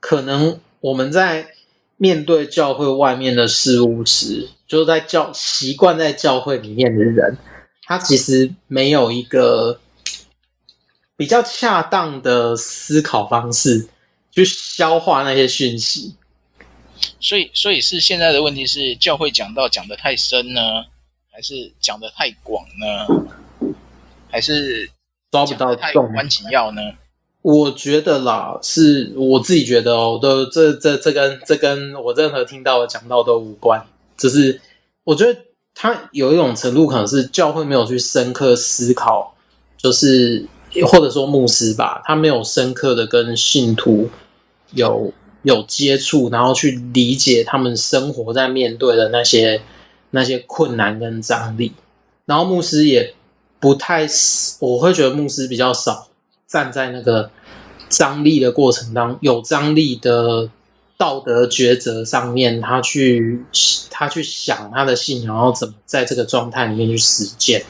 [0.00, 1.48] 可能我们在
[1.96, 7.38] 面对教会外面的事物时，就是在教习惯在教会里面的人，
[7.84, 9.80] 他其实没有一个
[11.16, 13.88] 比较恰当的思考方式
[14.30, 16.14] 去消化那些讯息。
[17.18, 20.84] 所以，所以是现在的问题是，教会讲到讲得太深呢？
[21.36, 23.74] 还是讲的太广呢？
[24.30, 24.88] 还是
[25.30, 26.80] 抓不到太无关紧要呢？
[27.42, 33.84] 我觉得啦，是我自己觉得哦，都这这这跟这跟我任何听到的讲到都无关。
[34.16, 34.58] 只是
[35.04, 35.38] 我觉得
[35.74, 39.34] 他有一种程度可能是教会没有去深刻思考，
[39.76, 40.46] 就是
[40.86, 44.08] 或者说牧师吧，他没有深刻的跟信徒
[44.72, 45.12] 有
[45.42, 49.60] 有接触，然后去理解他们生活在面对的那些
[50.10, 51.72] 那些困难跟张力，
[52.24, 53.14] 然后牧师也
[53.60, 54.06] 不太，
[54.60, 56.08] 我会觉得牧师比较少
[56.46, 57.30] 站在那个
[57.88, 60.50] 张力的过程当中，有张力的
[60.96, 63.44] 道德抉择上面，他去
[63.90, 67.64] 他去想他的信仰，然后怎么在这个状态里面去实践。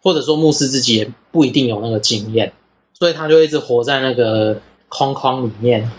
[0.00, 2.52] 或者说牧师自己也不一定有那个经验，
[2.94, 4.58] 所以他就一直活在那个
[4.88, 5.90] 框框里面。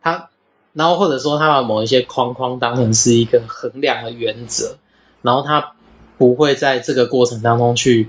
[0.00, 0.30] 他，
[0.72, 4.78] 然后或者说他把某一些框框当成是一个衡量的原则，
[5.26, 5.74] 然后他
[6.16, 8.08] 不会在这个过程当中去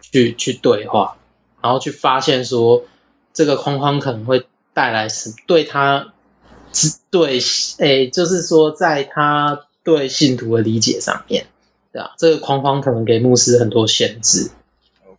[0.00, 1.18] 去去对话，
[1.60, 2.82] 然后去发现说
[3.32, 6.14] 这个框框可能会带来是对他
[6.72, 7.38] 是对
[7.78, 11.46] 诶，就是说在他对信徒的理解上面。
[11.92, 14.50] 对啊，这个框框可能给牧师很多限制。
[15.04, 15.18] OK，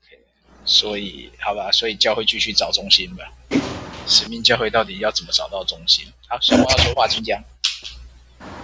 [0.66, 3.26] 所以好吧，所以教会继续找中心吧。
[4.08, 6.06] 使命教会到底要怎么找到中心？
[6.28, 7.40] 好，小王要说话，请讲。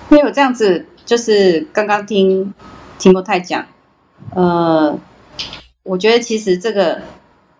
[0.09, 2.53] 没有这样子，就是刚刚听
[2.99, 3.65] 提莫太讲，
[4.35, 4.99] 呃，
[5.83, 7.01] 我觉得其实这个，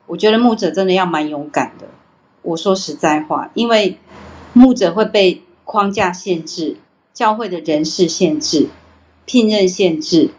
[0.06, 1.88] 我觉得牧者真的要蛮勇敢的。
[2.42, 3.98] 我说实在话，因为
[4.52, 6.76] 牧者会被框架限制，
[7.14, 8.68] 教会的人事限制。
[9.26, 10.30] 聘任限制，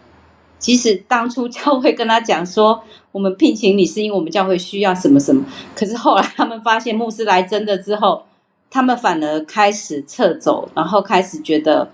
[0.58, 2.82] 即使当初教会跟他讲说，
[3.12, 5.44] 我们聘请你是因为我们教会需要什么什么。
[5.74, 8.24] 可是后来他们发现牧师来真的之后，
[8.70, 11.90] 他们反而开始撤走，然后开始觉得，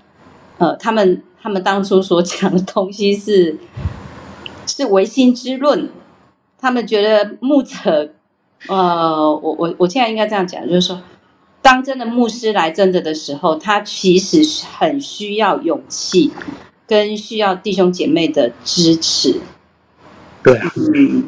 [0.59, 3.57] 呃，他们他们当初所讲的东西是
[4.67, 5.89] 是唯心之论。
[6.59, 8.11] 他们觉得牧者，
[8.69, 11.03] 呃，我我我现在应该这样讲，就是说，
[11.61, 14.43] 当真的牧师来真的的时候，他其实
[14.79, 16.33] 很需要勇气。
[16.87, 19.41] 跟需要弟兄姐妹的支持，
[20.43, 21.25] 对啊，嗯，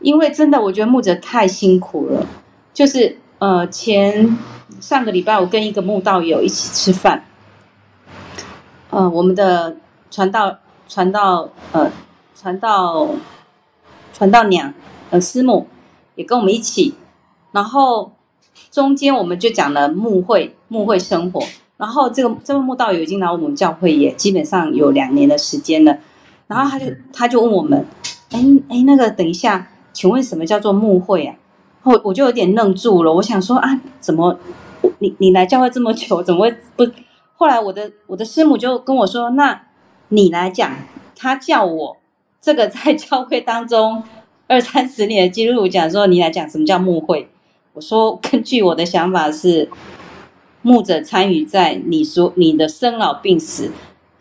[0.00, 2.26] 因为真的，我觉得牧者太辛苦了。
[2.74, 4.36] 就是呃，前
[4.80, 7.24] 上个礼拜我跟一个牧道友一起吃饭，
[8.90, 9.76] 呃，我们的
[10.10, 10.56] 传道
[10.88, 11.90] 传道呃
[12.34, 13.08] 传道
[14.12, 14.72] 传道娘
[15.10, 15.66] 呃师母
[16.14, 16.94] 也跟我们一起，
[17.52, 18.12] 然后
[18.70, 21.42] 中间我们就讲了牧会牧会生活。
[21.76, 25.96] 然后这个这位牧道友已经来我们教会也基本上有两年的时间了，
[26.48, 27.86] 然后他就他就问我们，
[28.30, 31.36] 哎哎，那个等一下，请问什么叫做牧会啊？
[31.84, 34.36] 我我就有点愣住了，我想说啊，怎么
[34.98, 36.84] 你你来教会这么久，怎么会不？
[37.38, 39.62] 后来我的我的师母就跟我说，那
[40.08, 40.70] 你来讲，
[41.16, 41.96] 他叫我
[42.40, 44.02] 这个在教会当中
[44.46, 47.30] 二三十年的记录讲说，你来讲什么叫牧会？
[47.72, 49.70] 我说根据我的想法是。
[50.60, 53.70] 牧者参与在你说你的生老病死，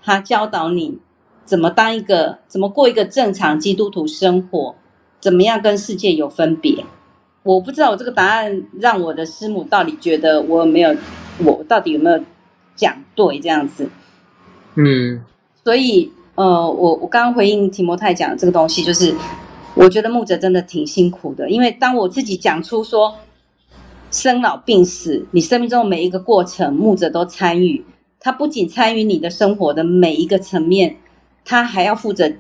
[0.03, 0.99] 他教导你
[1.43, 4.75] 怎么当一个，怎么过一个正常基督徒生活，
[5.19, 6.85] 怎么样跟世界有分别。
[7.41, 10.95] 我不知道我这个答案让我的师母到底觉得我有没有，
[11.43, 12.23] 我到底有没有
[12.77, 13.89] 讲对这样子。
[14.75, 15.21] 嗯，
[15.65, 19.13] 所以呃，我我刚刚回应提摩太讲的这个东西，就是
[19.75, 23.13] 我觉得牧者真的挺辛苦的，因为当我自己讲出说。
[24.09, 27.83] 生老病死，你生命中的每一个过程，牧者都参与。
[28.21, 30.95] 他不仅参与你的生活的每一个层面，
[31.43, 32.31] 他还要负责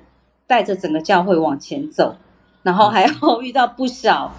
[0.47, 2.15] 带着整个教会往前走，
[2.63, 4.33] 然后还要遇到不少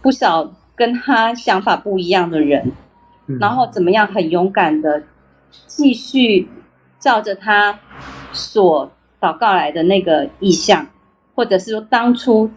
[0.00, 2.70] 不少跟他想法不一样的人，
[3.40, 5.02] 然后怎么样很勇敢的
[5.66, 6.48] 继续
[6.98, 7.78] 照着他
[8.32, 8.90] 所
[9.20, 10.86] 祷告来的那个意向，
[11.34, 12.50] 或者是说当初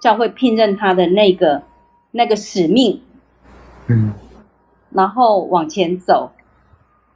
[0.00, 1.62] 教会聘任他的那个
[2.12, 3.00] 那个使命。
[3.88, 4.12] 嗯，
[4.90, 6.30] 然后往前走，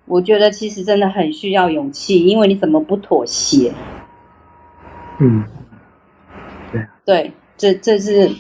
[0.07, 3.73] 我觉得其实真的很需要勇气，因为你怎么不妥协？
[5.21, 5.45] 嗯，
[6.73, 8.31] 对，对，这这是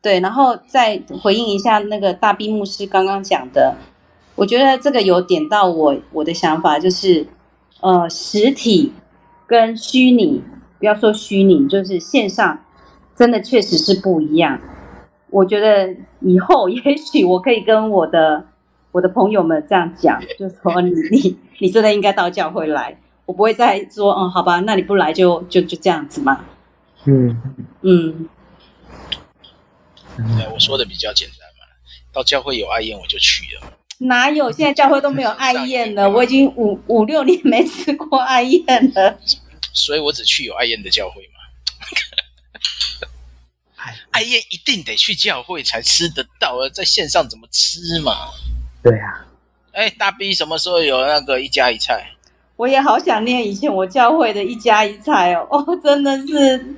[0.00, 3.74] 对，然后再回应一下那个大闭牧师刚刚讲的，
[4.36, 7.26] 我觉得这个有点到我我的想法，就是
[7.80, 8.92] 呃，实体
[9.46, 10.42] 跟虚拟，
[10.78, 12.64] 不要说虚拟，就是线上，
[13.16, 14.60] 真的确实是不一样。
[15.30, 18.46] 我觉得以后 也许我可以跟我的
[18.92, 26.44] 我的朋友们这样讲，就说你你你真的应该到教会来，我不会再说嗯，好吧，那你不来就就就这样子嘛。
[27.06, 27.40] 嗯
[27.80, 28.28] 嗯，
[30.36, 31.66] 对，我说的比较简单嘛，
[32.12, 33.72] 到教会有爱宴我就去了。
[33.98, 34.50] 哪有？
[34.52, 39.18] 现在教会都没有爱宴了，我已经五五六年没吃过爱宴了。
[39.72, 41.34] 所以我只去有爱宴的教会嘛。
[44.10, 48.12] 爱宴一定得去教会才吃得到，而在线上怎么吃嘛？
[48.82, 49.24] 对啊。
[49.72, 52.10] 哎，大 B 什么时候有那个一家一菜？
[52.56, 56.76] 我也好想念以前我教会的一家一菜哦，哦，真的是。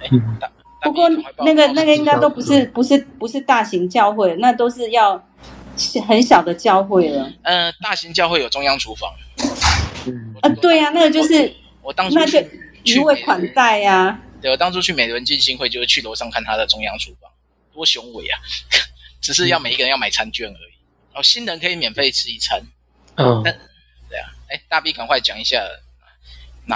[0.00, 0.08] 哎，
[0.40, 0.50] 大
[0.82, 1.08] 不过
[1.38, 5.22] 那个那个应该都不是不是不是大型教会，那都是要
[6.06, 7.28] 很小的教会了。
[7.42, 9.12] 嗯、呃，大型教会有中央厨房。
[10.06, 11.42] 嗯，啊，对呀、啊，那个就是
[11.82, 12.46] 我，我当初去
[12.84, 14.20] 一位款待呀、啊。
[14.40, 17.30] 对，我当初去美伦进新会就是去楼上看他的中央厨房，
[17.72, 18.38] 多雄伟啊！
[19.20, 20.72] 只是要每一个人要买餐券而已。
[21.14, 22.62] 哦，新人可以免费吃一餐。
[23.16, 23.52] 嗯，对
[24.18, 25.60] 啊，哎，大 B 赶快讲一下，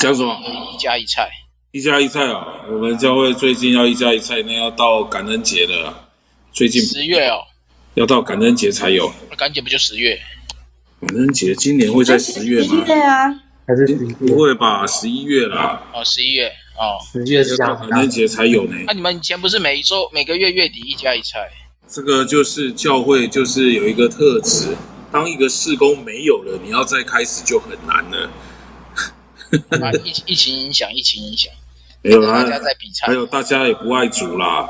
[0.01, 0.37] 讲什么？
[0.75, 1.31] 一家一菜。
[1.71, 2.67] 一家一菜啊！
[2.69, 6.11] 我们教会最近要一家一菜，那要到感恩节了。
[6.53, 7.47] 最近十月哦，
[7.95, 9.09] 要到感恩节才有。
[9.37, 10.19] 感恩节不就十月？
[11.01, 12.85] 感恩节今年会在十月吗？
[12.87, 13.29] 对啊，
[13.67, 13.87] 还是
[14.19, 14.87] 不会吧？
[14.87, 15.83] 十一月啦。
[15.93, 18.77] 哦，十一月哦，十月是到感恩节才有呢。
[18.87, 21.51] 那、啊、你们以前不是每一周每个月月底一家一菜？
[21.89, 24.75] 这个就是教会，就是有一个特质，
[25.11, 28.31] 当一个事工没有了，你要再开始就很难了。
[29.85, 31.53] 啊， 疫疫情影响，疫情影响。
[32.01, 34.67] 没有啦，大家在比菜还有大家也不爱煮啦。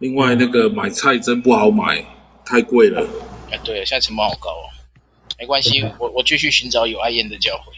[0.00, 2.04] 另外那个买菜真不好买，
[2.46, 3.06] 太贵了。
[3.50, 4.64] 哎，对，现在成本好高哦。
[5.38, 7.72] 没关系，我我继续寻找有爱宴的教会。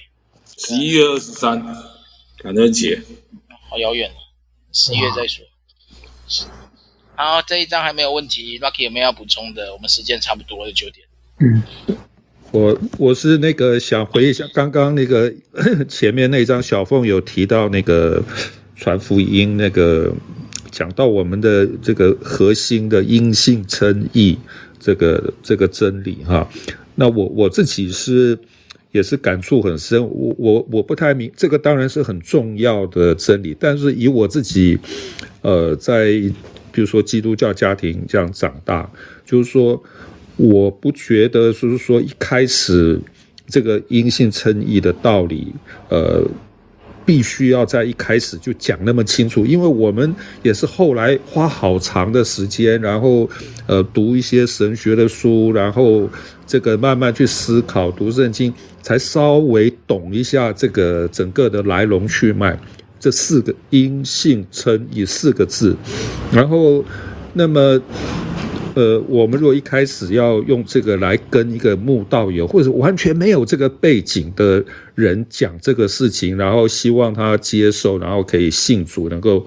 [0.56, 1.60] 十一月二十三，
[2.36, 3.02] 感恩节。
[3.68, 4.20] 好遥远哦，
[4.72, 5.44] 十一月再说。
[7.16, 9.72] 好，这一章还没有问题，Lucky 有没有要补充的？
[9.72, 11.06] 我们时间差不多了，九点。
[11.40, 11.62] 嗯，
[12.52, 15.32] 我我是那个想回忆一下刚刚那个
[15.88, 18.22] 前面那张小凤有提到那个。
[18.80, 20.14] 传福音那个
[20.78, 24.38] 讲到我们的这个核心的因性称义
[24.78, 26.48] 这个这个真理哈，
[26.94, 28.38] 那我我自己是
[28.92, 34.78] 也是感触很深，我我我不太明这个当然是很重要的真理，但是以我自己
[35.42, 36.12] 呃在
[36.70, 38.88] 比如说基督教家庭这样长大，
[39.26, 39.82] 就是说
[40.36, 43.00] 我不觉得就是说一开始
[43.48, 45.52] 这个因性称义的道理
[45.88, 46.24] 呃。
[47.08, 53.26] 必须要在一开始就讲那么清楚，因为我们也是后来花好长的时间，然后
[53.66, 56.06] 呃读一些神学的书，然后
[56.46, 58.52] 这个慢慢去思考读圣经，
[58.82, 62.58] 才稍微懂一下这个整个的来龙去脉。
[63.00, 65.74] 这四个因信称以四个字，
[66.30, 66.84] 然后
[67.32, 67.80] 那么。
[68.78, 74.64] 呃，我们如果一开始要用这个来跟一个慕道友，或者完全没有这个背景的
[74.94, 79.44] 人讲这个事情，然后希望他接受，然后可以信主，能够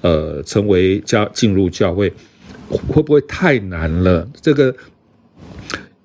[0.00, 2.10] 呃成为教进入教会，
[2.88, 4.26] 会不会太难了？
[4.40, 4.74] 这个，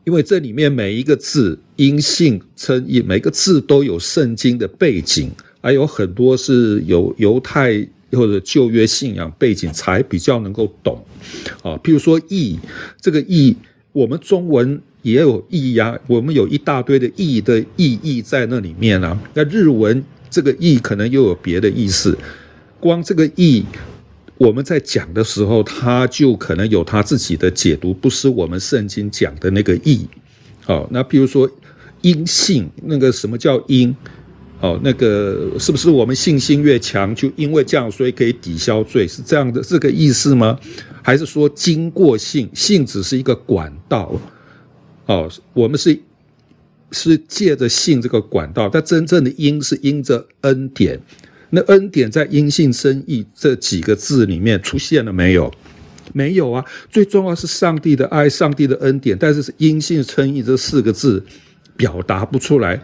[0.04, 7.88] 因为这里面每一个字因信称义，每个字都有圣经的背景，还有很多是有犹太。
[8.12, 11.04] 或者旧约信仰背景才比较能够懂，
[11.62, 12.58] 啊，譬如说义，
[13.02, 13.56] 这个义，
[13.92, 19.20] 我们中文也有义呀，我们有一大堆的义的意义在那里面啊。
[19.34, 22.18] 那日文这个义可能又有别的意思，
[22.80, 23.66] 光这个义，
[24.38, 30.08] 我们在讲的时候，它就可能有它自己的解读，不是我们圣经讲的那个义。
[30.64, 31.50] 好，那譬如说
[32.02, 33.96] 因信，那个什么叫因？
[34.60, 39.08] 哦，那个是不是我们信心越强，就因为这样，所以可以抵消罪？
[39.08, 40.58] 是这样的这个意思吗？
[41.04, 44.20] 还是说经过信，性只是一个管道？
[45.06, 45.98] 哦，我们是
[46.92, 51.00] 是借着信这个管道，但真正的因是因着恩典。
[51.52, 55.54] 那恩典在因信称义这几个字里面出现了没有？
[56.14, 56.66] 没有啊。
[56.90, 61.24] 最重要是上帝的爱，上帝的恩典，但是是因信称义这四个字
[61.78, 62.82] 表达不出来。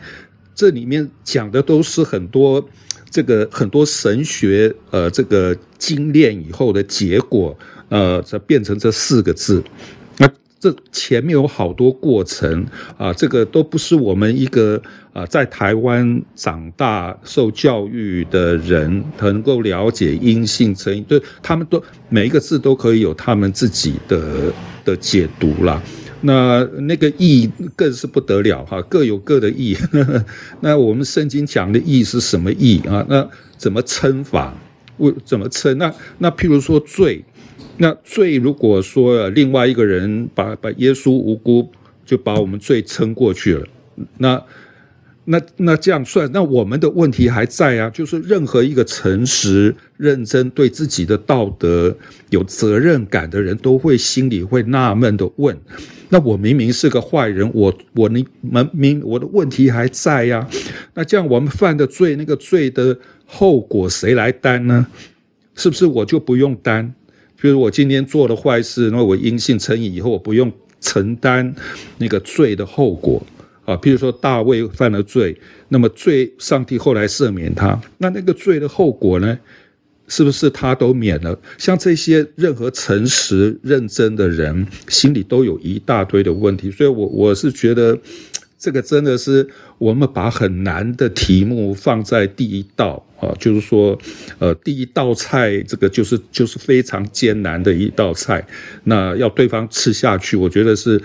[0.55, 2.63] 这里面讲的都是很多
[3.09, 7.57] 这个很多神学呃这个精炼以后的结果，
[7.89, 9.63] 呃，才变成这四个字。
[10.17, 10.29] 那
[10.59, 12.65] 这前面有好多过程
[12.97, 14.81] 啊，这个都不是我们一个
[15.11, 24.53] 啊在台湾长大受教育的人能够了解因性成因，对，他们都每一个字都可以有他们自己的
[24.85, 25.81] 的解读啦。
[26.23, 29.77] 那那个义更是不得了哈，各有各的义。
[30.61, 33.05] 那我们圣经讲的义是什么义啊？
[33.07, 34.53] 那怎么称法？
[34.97, 35.77] 为怎么称？
[35.77, 37.23] 那那譬如说罪，
[37.77, 41.69] 那罪如果说另外一个人把把耶稣无辜
[42.05, 43.67] 就把我们罪称过去了，
[44.17, 44.43] 那。
[45.25, 51.95] 那那这样算，那我们的问题还在啊，就是任何一个诚实、认真、对自己的道德
[52.29, 55.57] 有责任感的人都会心里会纳闷的问：
[56.09, 60.47] 那我明明是个坏人，我我你们明我的问题还在呀？
[60.93, 64.85] 那这样我们犯的罪，那个罪的后果谁来担呢？
[65.55, 66.93] 是不是我就不用担？
[67.39, 70.51] 比如我今天做了坏事，那我因信称义以后，我不用
[70.81, 71.55] 承担
[71.97, 73.25] 那个罪的后果。
[73.65, 75.35] 啊，譬如说大卫犯了罪，
[75.69, 79.37] 那么罪上帝后来赦免他，那那个罪的后果呢？
[80.09, 81.35] 是不是他都免了？
[81.57, 86.69] 像这些任何诚实认真的人，心里都有一大堆的问题。
[86.69, 87.97] 所以我，我是觉得，
[88.59, 89.47] 这个真的是
[89.77, 93.97] 我们把很难的题目放在第一道啊，就是说，
[94.39, 98.45] 呃，第一道菜这个就是就是非常艰难的一道菜，
[98.83, 101.01] 那要对方吃下去，我觉得是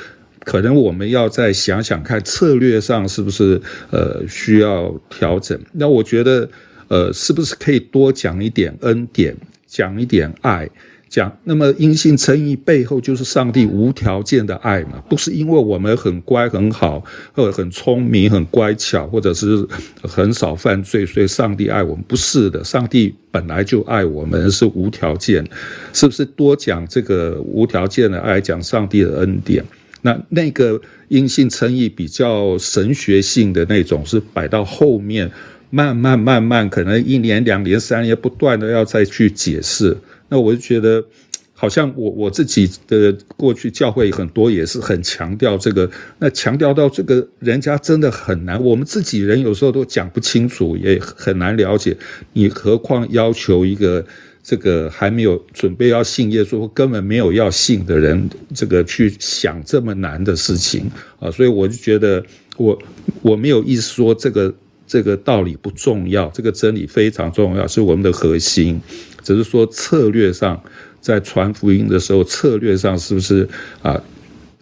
[0.49, 4.72] 可能我们要再想想看策略上是不是呃需要
[5.11, 5.59] 调整。
[5.72, 6.49] 那我觉得。
[6.90, 9.36] 呃，是不是可以多讲一点恩典，
[9.66, 10.66] 讲一点爱，
[11.07, 14.92] 讲那么因信称义背后就是上帝无条件的爱嘛？
[15.07, 19.68] 不是因为我们很乖很好，或者很聪明很乖巧，或者是
[20.01, 22.03] 很少犯罪，所以上帝爱我们？
[22.09, 25.46] 不是的，上帝本来就爱我们，是无条件。
[25.92, 29.62] 是不是多讲这个无条件的爱，讲上帝的恩典？
[30.09, 35.30] 那那个因信称义比较神学性的那种，是摆到后面。
[35.70, 39.94] 慢慢慢慢，可能一年、两年、三年，不断的要再去解释。
[40.30, 41.04] 那我就觉得，
[41.52, 45.90] 好像我我自己的过去教会很多也是很强调这个。
[46.20, 51.94] 那强调到这个，人家真的很难，我们自己人有时候都讲不清楚，也很难了解。
[52.32, 54.02] 你何况要求一个
[54.49, 60.90] 这个还没有准备要信耶稣，根本没有要信的人，这个去想这么难的事情
[61.20, 61.30] 啊？
[61.30, 62.24] 所以我就觉得
[62.57, 62.78] 我，
[63.20, 64.55] 我没有意思说这个。
[64.90, 68.80] 这个道理不重要，这个真理非常重要，是我们的核心。
[69.22, 70.64] 只是说策略上，
[70.99, 73.46] 在传福音的时候，策略上是不是
[73.82, 74.03] 啊，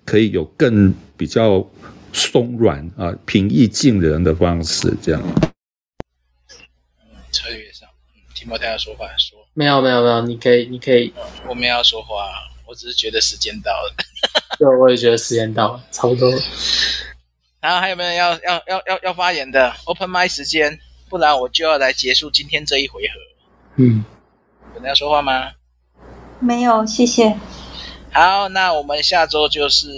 [0.05, 1.64] 可以有更比较
[2.12, 4.93] 松软啊、平易近人的方式？
[5.01, 5.22] 这样。
[7.30, 7.89] 策略上，
[8.34, 9.36] 提摩太要说话说。
[9.57, 11.11] 没有没有没有，你可以你可以。
[11.49, 12.27] 我没有要说话，
[12.67, 13.95] 我只是觉得时间到了。
[14.59, 16.31] 对，我也觉得时间到了，差不多。
[17.59, 20.79] 然后还有没有要要要要要发言的？Open mic 时间，
[21.09, 23.15] 不然我就要来结束今天这一回合。
[23.77, 24.05] 嗯，
[24.75, 25.53] 有人要说话吗？
[26.39, 27.35] 没有，谢谢。
[28.13, 29.89] 好，那我们下周就是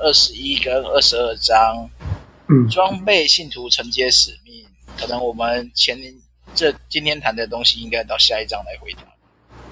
[0.00, 1.90] 二十一跟二十二章，
[2.48, 4.64] 嗯，装备信徒承接使命。
[4.96, 6.00] 可能我们前
[6.58, 9.02] 这今天谈的东西，应该到下一章来回答。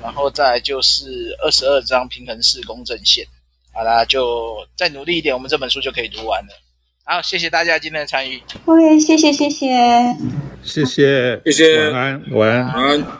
[0.01, 3.27] 然后再来就是二十二章平衡式公正线。
[3.73, 6.55] 好啦，就再努力一点，我们这本书就可以读完了。
[7.05, 8.41] 好，谢谢大家今天的参与。
[8.67, 9.69] 喂，谢谢谢谢，
[10.63, 12.67] 谢谢谢谢，谢谢，晚安晚安。
[12.67, 13.07] 晚安。